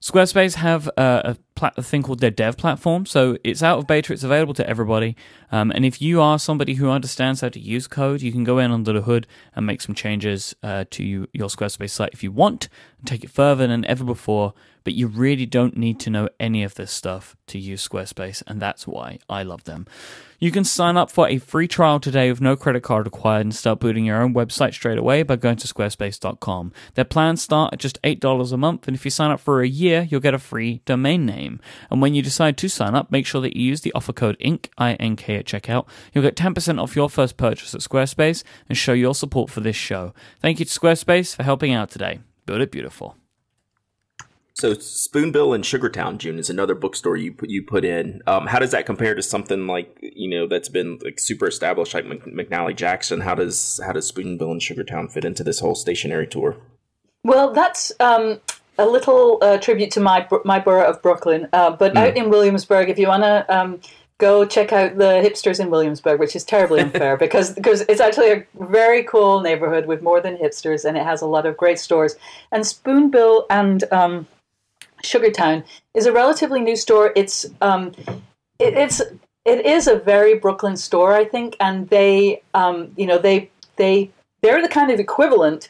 [0.05, 3.87] Squarespace have uh, a, plat- a, thing called their dev platform, so it's out of
[3.87, 4.13] beta.
[4.13, 5.17] It's available to everybody.
[5.51, 8.59] Um, and if you are somebody who understands how to use code, you can go
[8.59, 9.27] in under the hood
[9.57, 13.25] and make some changes uh, to you, your Squarespace site if you want, and take
[13.25, 14.53] it further than ever before.
[14.85, 18.61] But you really don't need to know any of this stuff to use Squarespace, and
[18.61, 19.87] that's why I love them.
[20.45, 23.55] You can sign up for a free trial today with no credit card required and
[23.55, 26.71] start building your own website straight away by going to squarespace.com.
[26.93, 29.67] Their plans start at just $8 a month, and if you sign up for a
[29.67, 31.61] year, you'll get a free domain name.
[31.91, 34.37] And when you decide to sign up, make sure that you use the offer code
[34.39, 35.89] INK, I-N-K at checkout.
[36.13, 39.77] You'll get 10% off your first purchase at Squarespace and show your support for this
[39.77, 40.13] show.
[40.43, 42.19] Thank you to Squarespace for helping out today.
[42.45, 43.17] Build it beautiful.
[44.55, 48.23] So Spoonbill in Sugartown, June, is another bookstore you put you put in.
[48.29, 51.93] Um, how does that compare to something like you know that's been like super established
[51.93, 53.21] like McNally Jackson?
[53.21, 56.57] How does how does Spoonbill in Sugartown fit into this whole stationery tour?
[57.25, 58.41] Well, that's um,
[58.79, 61.99] a little uh, tribute to my my borough of Brooklyn, uh, but mm.
[61.99, 63.81] out in Williamsburg, if you want to um,
[64.19, 68.31] go check out the hipsters in Williamsburg, which is terribly unfair because because it's actually
[68.31, 71.81] a very cool neighborhood with more than hipsters, and it has a lot of great
[71.81, 72.15] stores.
[72.53, 74.29] And Spoonbill and um,
[75.05, 77.13] Sugartown is a relatively new store.
[77.15, 77.93] It's um,
[78.59, 79.01] it, it's
[79.45, 84.11] it is a very Brooklyn store, I think, and they um, you know they they
[84.43, 85.69] they're the kind of equivalent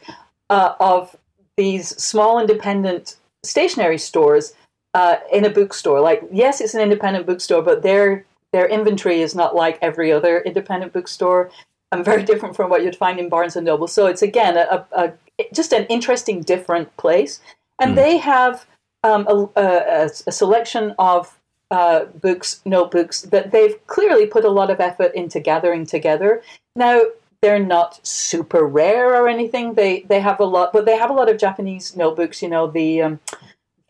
[0.50, 1.16] uh, of
[1.56, 4.54] these small independent stationery stores
[4.94, 6.00] uh, in a bookstore.
[6.00, 10.40] Like yes, it's an independent bookstore, but their their inventory is not like every other
[10.40, 11.50] independent bookstore.
[11.90, 13.88] and very different from what you'd find in Barnes and Noble.
[13.88, 15.12] So it's again a, a, a
[15.52, 17.40] just an interesting, different place,
[17.80, 17.96] and mm.
[17.96, 18.66] they have
[19.04, 21.38] um, a, a, a, selection of
[21.70, 26.42] uh, books, notebooks that they've clearly put a lot of effort into gathering together.
[26.74, 27.02] Now,
[27.42, 29.74] they're not super rare or anything.
[29.74, 32.40] They they have a lot, but they have a lot of Japanese notebooks.
[32.40, 33.20] You know, the um,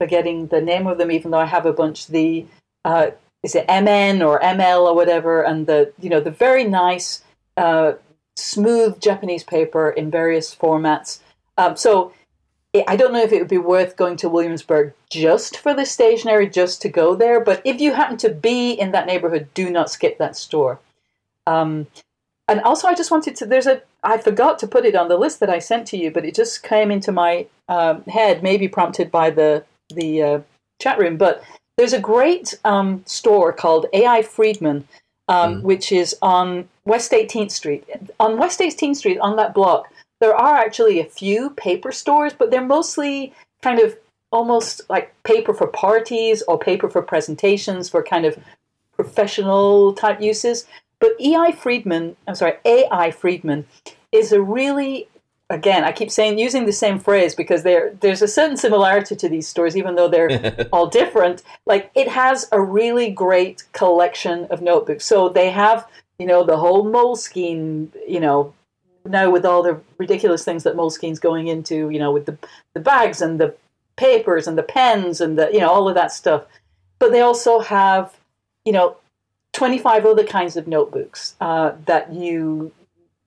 [0.01, 2.09] forgetting the name of them, even though I have a bunch.
[2.09, 2.47] The
[2.85, 3.13] uh,
[3.45, 7.23] is it MN or ML or whatever, and the you know the very nice,
[7.57, 7.93] uh,
[8.37, 11.21] smooth Japanese paper in various formats.
[11.57, 12.13] Um, so
[12.89, 16.49] I don't know if it would be worth going to Williamsburg just for the stationery,
[16.49, 17.39] just to go there.
[17.39, 20.81] But if you happen to be in that neighborhood, do not skip that store.
[21.47, 21.87] Um,
[22.49, 23.47] and also, I just wanted to.
[23.47, 23.83] There's a.
[24.03, 26.35] I forgot to put it on the list that I sent to you, but it
[26.35, 30.41] just came into my um, head, maybe prompted by the the uh,
[30.81, 31.17] chat room.
[31.17, 31.43] But
[31.77, 34.87] there's a great um, store called AI Friedman,
[35.29, 35.63] um, mm.
[35.63, 37.85] which is on West 18th Street.
[38.21, 42.51] On West 18th Street, on that block, there are actually a few paper stores, but
[42.51, 43.97] they're mostly kind of
[44.31, 48.37] almost like paper for parties or paper for presentations for kind of
[48.97, 50.67] professional type uses.
[50.99, 53.67] But EI Friedman, I'm sorry, AI Friedman
[54.13, 55.09] is a really
[55.51, 59.29] again, I keep saying using the same phrase because there there's a certain similarity to
[59.29, 61.43] these stores, even though they're all different.
[61.67, 65.05] Like it has a really great collection of notebooks.
[65.05, 65.87] So they have,
[66.19, 68.55] you know, the whole Moleskine, you know,
[69.05, 72.39] now with all the ridiculous things that Moleskine's going into, you know, with the
[72.73, 73.55] the bags and the
[73.97, 76.45] papers and the pens and the you know all of that stuff.
[76.99, 78.19] But they also have,
[78.65, 78.97] you know,
[79.53, 82.73] twenty five other kinds of notebooks uh, that you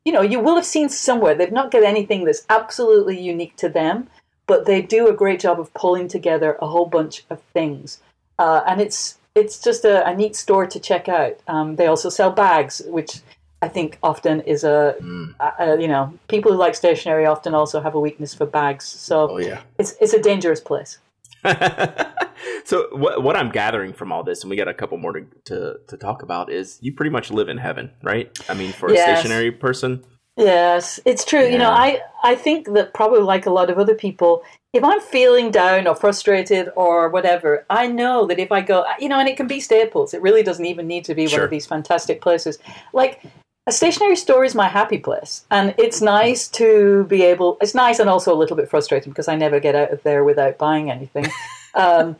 [0.05, 1.35] you know you will have seen somewhere.
[1.35, 4.07] They've not got anything that's absolutely unique to them,
[4.47, 8.01] but they do a great job of pulling together a whole bunch of things,
[8.39, 11.37] uh, and it's it's just a, a, neat store to check out.
[11.47, 13.21] Um, they also sell bags, which
[13.61, 15.33] I think often is a, mm.
[15.39, 18.85] a, a, you know people who like stationery often also have a weakness for bags.
[18.85, 19.61] So oh, yeah.
[19.79, 20.99] it's it's a dangerous place.
[22.65, 25.25] so what what I'm gathering from all this, and we got a couple more to,
[25.45, 28.37] to, to talk about, is you pretty much live in heaven, right?
[28.49, 29.19] I mean, for a Yes.
[29.19, 30.03] stationery person,
[30.37, 31.47] Yes, it's true.
[31.47, 35.01] You know, I, I think that probably like a lot of other people, if I'm
[35.01, 39.27] feeling down or frustrated or whatever, I know that if I go, you know, and
[39.27, 42.21] it can be Staples, it really doesn't even need to be one of these fantastic
[42.21, 42.59] places.
[42.93, 43.23] Like,
[43.67, 45.45] a stationery store is my happy place.
[45.51, 49.27] And it's nice to be able, it's nice and also a little bit frustrating because
[49.27, 51.27] I never get out of there without buying anything.
[51.75, 52.15] um,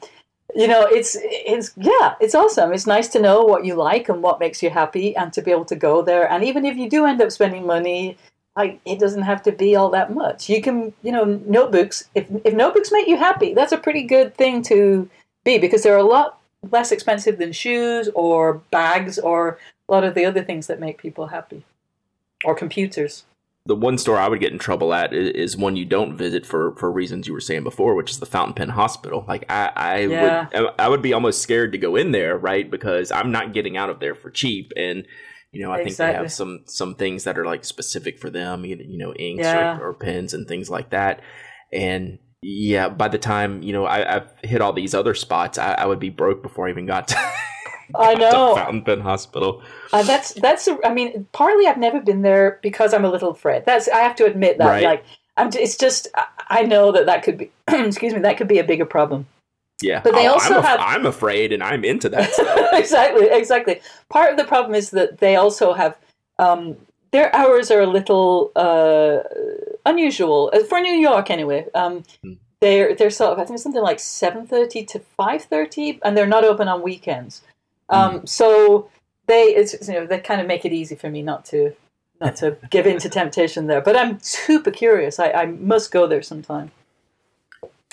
[0.55, 4.23] you know it's it's yeah it's awesome it's nice to know what you like and
[4.23, 6.89] what makes you happy and to be able to go there and even if you
[6.89, 8.17] do end up spending money
[8.55, 12.25] like it doesn't have to be all that much you can you know notebooks if,
[12.45, 15.09] if notebooks make you happy that's a pretty good thing to
[15.43, 16.39] be because they're a lot
[16.71, 20.97] less expensive than shoes or bags or a lot of the other things that make
[20.97, 21.63] people happy
[22.43, 23.23] or computers
[23.65, 26.73] the one store I would get in trouble at is one you don't visit for
[26.77, 29.25] for reasons you were saying before, which is the Fountain Pen Hospital.
[29.27, 30.47] Like I, I Yeah.
[30.53, 32.71] would I would be almost scared to go in there, right?
[32.71, 35.05] Because I'm not getting out of there for cheap, and
[35.51, 38.63] you know I think they have some some things that are like specific for them,
[38.63, 39.77] you you know, inks Yeah.
[39.77, 41.21] or, or pens and things like that,
[41.73, 42.19] and.
[42.43, 45.85] Yeah, by the time you know I, I've hit all these other spots, I, I
[45.87, 47.15] would be broke before I even got to,
[47.95, 48.55] I know.
[48.55, 49.61] Fountain Pen Hospital.
[49.93, 50.67] Uh, that's that's.
[50.67, 53.65] a- I mean, partly I've never been there because I'm a little afraid.
[53.65, 54.67] That's I have to admit that.
[54.67, 54.83] Right.
[54.83, 55.05] Like,
[55.37, 55.49] I'm.
[55.53, 56.07] It's just
[56.49, 57.51] I- know that that could be.
[57.67, 58.19] excuse me.
[58.19, 59.25] That could be a bigger problem.
[59.79, 62.29] Yeah, But they Oh, also I'm, have- I'm afraid, and I'm into that
[62.73, 63.27] exactly.
[63.29, 63.79] Exactly.
[64.09, 65.95] Part of the problem is that they also have.
[66.39, 66.75] Um,
[67.11, 69.19] their hours are a little uh,
[69.85, 71.65] unusual uh, for New York, anyway.
[71.73, 72.33] Um, Hmm.
[72.59, 76.17] they're they're sort of I think it's something like seven thirty to five thirty, and
[76.17, 77.41] they're not open on weekends.
[77.89, 78.89] Um, So
[79.27, 81.73] they it's you know they kind of make it easy for me not to
[82.19, 83.81] not to give in to temptation there.
[83.81, 85.19] But I'm super curious.
[85.19, 86.71] I, I must go there sometime.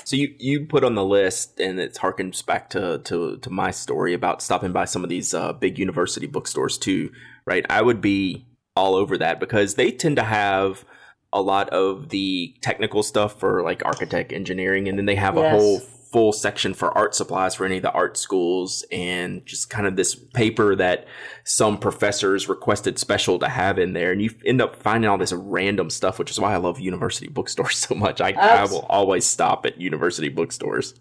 [0.04, 3.70] So you, you put on the list, and it harkens back to, to, to my
[3.70, 7.10] story about stopping by some of these uh, big university bookstores too,
[7.46, 7.64] right?
[7.70, 8.44] I would be
[8.76, 10.84] all over that because they tend to have
[11.32, 15.48] a lot of the technical stuff for like architect engineering, and then they have a
[15.48, 15.80] whole
[16.14, 19.96] full section for art supplies for any of the art schools, and just kind of
[19.96, 21.08] this paper that
[21.42, 25.32] some professors requested special to have in there, and you end up finding all this
[25.32, 28.20] random stuff, which is why I love university bookstores so much.
[28.20, 30.94] I, I will always stop at university bookstores.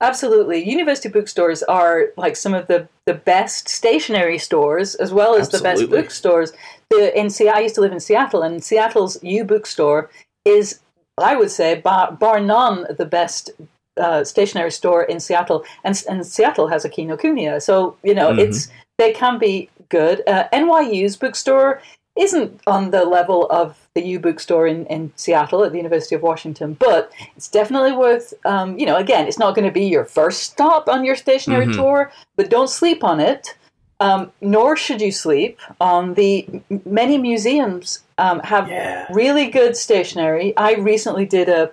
[0.00, 0.66] Absolutely.
[0.66, 5.60] University bookstores are like some of the, the best stationery stores as well as the
[5.60, 6.54] best bookstores.
[6.88, 10.10] The, in Se- I used to live in Seattle, and Seattle's U bookstore
[10.46, 10.80] is,
[11.18, 13.50] I would say, bar, bar none, the best
[13.96, 15.64] uh, stationery store in Seattle.
[15.84, 17.62] And, and Seattle has a Kinokuniya.
[17.62, 18.38] So, you know, Mhm.
[18.40, 18.68] it's
[18.98, 20.22] they can be good.
[20.26, 21.80] Uh, NYU's bookstore
[22.16, 26.22] isn't on the level of the U bookstore in, in Seattle at the University of
[26.22, 30.04] Washington, but it's definitely worth, um, you know, again, it's not going to be your
[30.04, 31.74] first stop on your stationery Mhm.
[31.76, 33.54] tour, but don't sleep on it.
[34.00, 36.46] Um, nor should you sleep on the
[36.84, 39.06] many museums um, have Yeah.
[39.10, 40.52] really good stationery.
[40.56, 41.70] I recently did a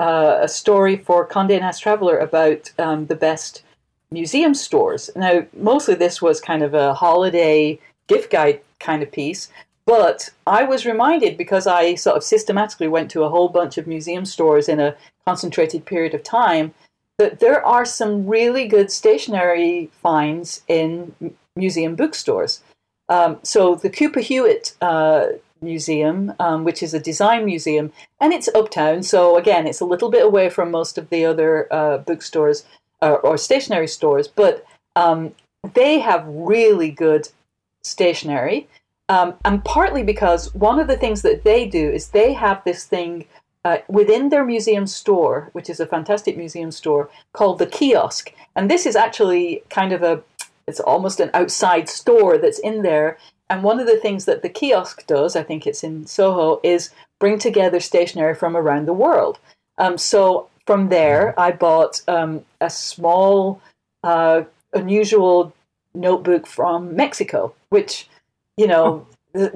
[0.00, 3.62] uh, a story for Condé Nast Traveler about um, the best
[4.10, 5.10] museum stores.
[5.16, 9.48] Now, mostly this was kind of a holiday gift guide kind of piece,
[9.86, 13.86] but I was reminded because I sort of systematically went to a whole bunch of
[13.86, 16.74] museum stores in a concentrated period of time
[17.18, 21.14] that there are some really good stationery finds in
[21.56, 22.62] museum bookstores.
[23.08, 25.26] Um, so the Cooper Hewitt uh,
[25.62, 29.02] Museum, um, which is a design museum, and it's uptown.
[29.02, 32.64] So again, it's a little bit away from most of the other uh, bookstores
[33.00, 34.64] uh, or stationery stores, but
[34.96, 35.34] um,
[35.74, 37.28] they have really good
[37.82, 38.68] stationery.
[39.08, 42.84] Um, and partly because one of the things that they do is they have this
[42.84, 43.26] thing
[43.64, 48.32] uh, within their museum store, which is a fantastic museum store called the kiosk.
[48.56, 50.22] And this is actually kind of a,
[50.66, 53.18] it's almost an outside store that's in there.
[53.52, 56.88] And one of the things that the kiosk does, I think it's in Soho, is
[57.20, 59.38] bring together stationery from around the world.
[59.76, 63.60] Um, so from there, I bought um, a small,
[64.02, 65.52] uh, unusual
[65.92, 68.08] notebook from Mexico, which,
[68.56, 69.06] you know,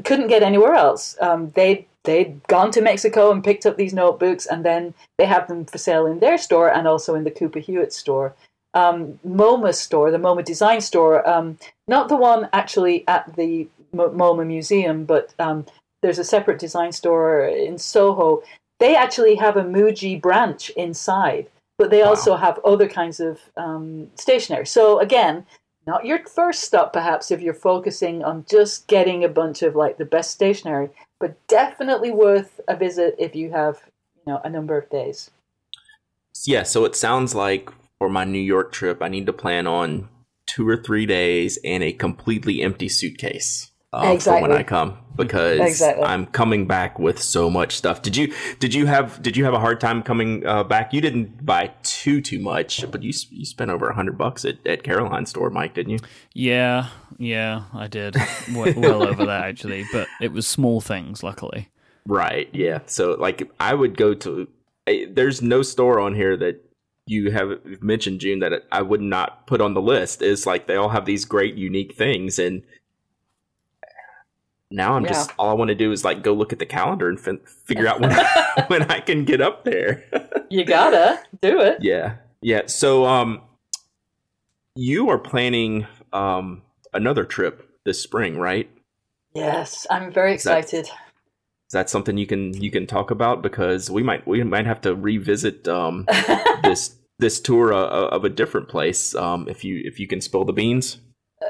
[0.05, 1.17] couldn't get anywhere else.
[1.23, 5.49] Um, they they'd gone to Mexico and picked up these notebooks, and then they have
[5.49, 8.35] them for sale in their store and also in the Cooper Hewitt store.
[8.75, 14.47] Um, MoMA store, the MoMA Design Store, um, not the one actually at the MoMA
[14.47, 15.67] Museum, but um,
[16.03, 18.43] there's a separate design store in Soho.
[18.79, 22.11] They actually have a Muji branch inside, but they Wow.
[22.11, 24.67] also have other kinds of um, stationery.
[24.67, 25.47] So again,
[25.87, 29.99] not your first stop perhaps if you're focusing on just getting a bunch of like
[29.99, 30.91] the best stationery,
[31.21, 33.81] but definitely worth a visit if you have
[34.17, 35.31] you know a number of days.
[36.45, 40.09] Yeah, so it sounds like for my New York trip, I need to plan on
[40.47, 44.43] two or three days and a completely empty suitcase uh, Exactly.
[44.45, 46.05] for when I come because Exactly.
[46.05, 48.03] I'm coming back with so much stuff.
[48.03, 50.93] Did you did you have did you have a hard time coming uh, back?
[50.93, 54.65] You didn't buy too too much, but you you spent over a hundred bucks at,
[54.67, 55.99] at Caroline's store, Myke, didn't you?
[56.35, 56.89] Yeah,
[57.19, 58.17] yeah, I did.
[58.53, 61.23] W- well over that actually, but it was small things.
[61.23, 61.69] Luckily,
[62.07, 62.49] Right.
[62.53, 62.81] Yeah.
[62.87, 64.49] So like I would go to.
[64.89, 66.63] I- There's no store on here that
[67.09, 70.21] you have mentioned June that I would not put on the list.
[70.23, 72.63] Is like they all have these great unique things and.
[74.71, 77.09] Now I'm just all I want to do is like go look at the calendar
[77.09, 78.11] and fin- figure out when
[78.67, 80.05] when I can get up there.
[80.49, 81.79] You gotta do it.
[81.81, 82.67] yeah, yeah.
[82.67, 83.41] So um,
[84.77, 86.63] you are planning um
[86.95, 88.71] another trip this spring, right?
[89.35, 90.87] Yes, I'm very Is excited.
[90.87, 94.81] Is that something you can you can talk about because we might we might have
[94.83, 96.07] to revisit um,
[96.63, 100.45] this this tour uh, of a different place um, if you if you can spill
[100.45, 100.99] the beans.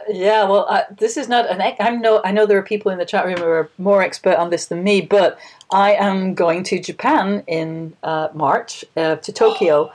[0.09, 1.61] Yeah, well, uh, this is not an.
[1.81, 2.21] I'm no.
[2.25, 4.67] I know there are people in the chat room who are more expert on this
[4.67, 5.39] than me, but
[5.71, 9.93] I am going to Japan in uh, March uh, to Tokyo,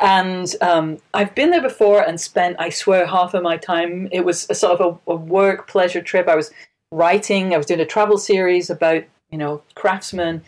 [0.00, 4.08] and um, I've been there before and spent, I swear, half of my time.
[4.12, 6.28] It was a sort of a, a work pleasure trip.
[6.28, 6.50] I was
[6.92, 7.52] writing.
[7.52, 10.42] I was doing a travel series about you know craftsmen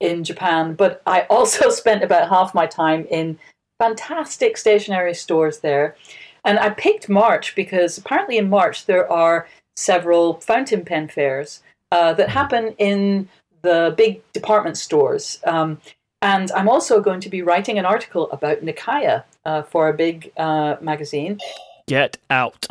[0.00, 3.38] in Japan, but I also spent about half my time in
[3.78, 5.96] fantastic stationery stores there.
[6.44, 12.12] And I picked March because apparently in March there are several fountain pen fairs uh,
[12.14, 13.28] that happen in
[13.62, 15.40] the big department stores.
[15.44, 15.80] Um,
[16.20, 20.32] and I'm also going to be writing an article about Nakaya uh, for a big
[20.36, 21.38] uh, magazine.
[21.86, 22.66] get out.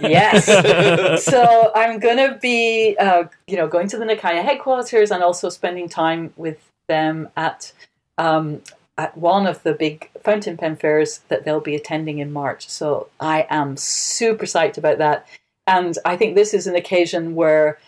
[0.00, 0.44] Yes.
[1.24, 5.48] so I'm going to be, uh, you know, going to the Nakaya headquarters and also
[5.48, 7.72] spending time with them at
[8.18, 8.60] um,
[8.98, 12.68] at one of the big fountain pen fairs that they'll be attending in March.
[12.68, 15.26] So I am super psyched about that,
[15.66, 17.78] and I think this is an occasion where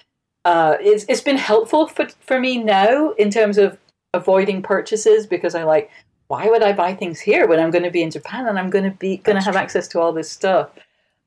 [0.44, 3.78] uh, it's it's been helpful for for me now in terms of
[4.12, 5.90] avoiding purchases because I like.
[6.28, 8.70] Why would I buy things here when I'm going to be in Japan and I'm
[8.70, 10.70] going to be going to have access to all this stuff?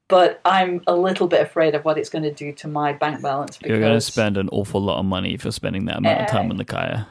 [0.07, 3.21] but I'm a little bit afraid of what it's going to do to my bank
[3.21, 3.57] balance.
[3.57, 6.21] Because You're going to spend an awful lot of money if you're spending that amount
[6.21, 7.07] of time in the Kaya.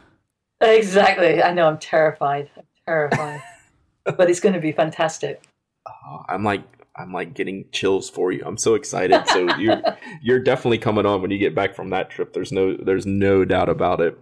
[0.60, 1.42] Exactly.
[1.42, 1.66] I know.
[1.66, 2.50] I'm terrified.
[2.56, 3.42] I'm terrified.
[4.04, 5.42] but it's going to be fantastic.
[5.86, 6.62] Oh, I'm like
[6.96, 8.42] I'm like getting chills for you.
[8.44, 9.22] I'm so excited.
[9.28, 9.74] So you
[10.22, 12.32] you're definitely coming on when you get back from that trip.
[12.32, 14.18] There's no there's no doubt about it.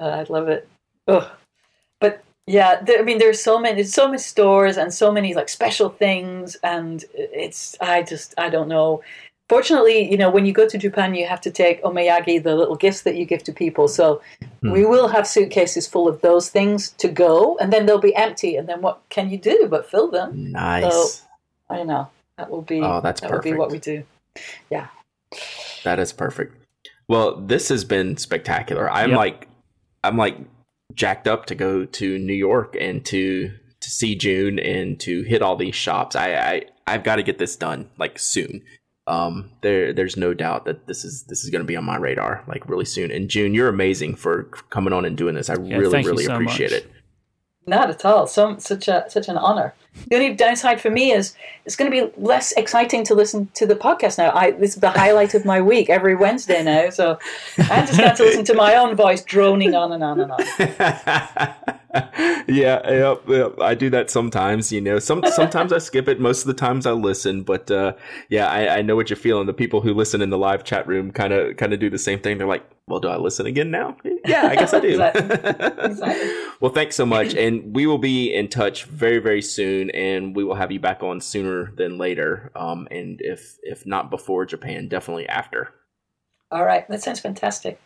[0.00, 0.68] Uh, I love it.
[1.08, 1.28] Ugh.
[2.00, 5.34] But yeah, there, I mean, there's so many, there's so many stores and so many
[5.34, 9.02] like special things, and it's I just I don't know.
[9.48, 12.76] Fortunately, you know, when you go to Japan, you have to take omiyage, the little
[12.76, 13.86] gifts that you give to people.
[13.86, 14.22] So
[14.62, 14.70] hmm.
[14.70, 18.56] we will have suitcases full of those things to go, and then they'll be empty.
[18.56, 20.52] And then what can you do but fill them?
[20.52, 20.92] Nice.
[20.92, 21.26] So-
[21.70, 22.08] I know.
[22.36, 22.80] That will be.
[22.80, 24.04] Oh, that's that will be what we do.
[24.70, 24.88] Yeah.
[25.84, 26.54] That is perfect.
[27.08, 28.90] Well, this has been spectacular.
[28.90, 29.18] I'm Yep.
[29.18, 29.48] like
[30.04, 30.36] I'm like
[30.94, 35.42] jacked up to go to New York and to to see June and to hit
[35.42, 36.16] all these shops.
[36.16, 38.62] I, I I've got to get this done like soon.
[39.06, 41.96] Um there there's no doubt that this is this is going to be on my
[41.96, 43.10] radar like really soon.
[43.10, 45.50] And June, you're amazing for coming on and doing this.
[45.50, 46.82] I really really so appreciate much.
[46.82, 46.90] it.
[47.66, 48.26] Not at all.
[48.26, 49.74] So such a such an honor.
[50.08, 51.34] The only downside for me is
[51.64, 54.32] it's going to be less exciting to listen to the podcast now.
[54.34, 57.18] I this is the highlight of my week every Wednesday now, so
[57.58, 60.38] I'm just going to listen to my own voice droning on and on and on.
[62.48, 63.14] yeah.
[63.60, 64.72] I do that sometimes.
[64.72, 66.20] You know, some sometimes I skip it.
[66.20, 67.42] Most of the times I listen.
[67.42, 67.94] But uh,
[68.28, 69.46] yeah, I, I know what you're feeling.
[69.46, 71.98] The people who listen in the live chat room kind of kind of do the
[71.98, 72.38] same thing.
[72.38, 74.88] They're like, "Well, do I listen again now?" Yeah, I guess I do.
[74.88, 75.22] Exactly.
[75.84, 76.32] Exactly.
[76.60, 80.44] well, thanks so much, and we will be in touch very very soon, and we
[80.44, 82.50] will have you back on sooner than later.
[82.54, 85.72] Um, and if if not before Japan, definitely after.
[86.50, 87.80] All right, that sounds fantastic.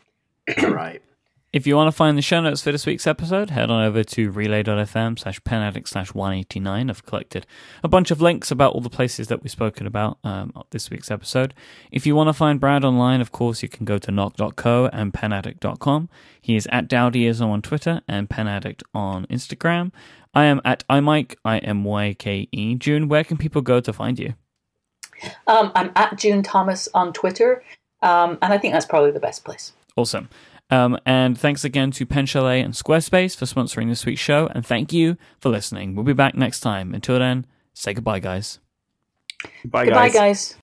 [0.59, 1.03] All right.
[1.57, 4.05] If you want to find the show notes for this week's episode, head on over
[4.05, 6.91] to relay.fm slash penaddict slash 189.
[6.91, 7.47] I've collected
[7.83, 11.11] a bunch of links about all the places that we've spoken about um, this week's
[11.11, 11.55] episode.
[11.91, 15.15] If you want to find Brad online, of course, you can go to knock.co and
[15.15, 16.11] penaddict.com.
[16.43, 19.93] He is at Dowdyism on Twitter and penaddict on Instagram.
[20.37, 22.75] I am at imyke, I-M-Y-K-E.
[22.75, 24.35] June, where can people go to find you?
[25.47, 27.65] Um, I'm at June Thomas on Twitter,
[28.03, 29.73] um, and I think that's probably the best place.
[29.97, 30.29] Awesome.
[30.69, 34.49] Um, and thanks again to Pen Chalet and Squarespace for sponsoring this week's show.
[34.49, 35.95] And thank you for listening.
[35.95, 36.93] We'll be back next time.
[36.93, 38.59] Until then, say goodbye, guys.
[39.65, 40.15] Bye, Goodbye, guys.
[40.15, 40.57] guys.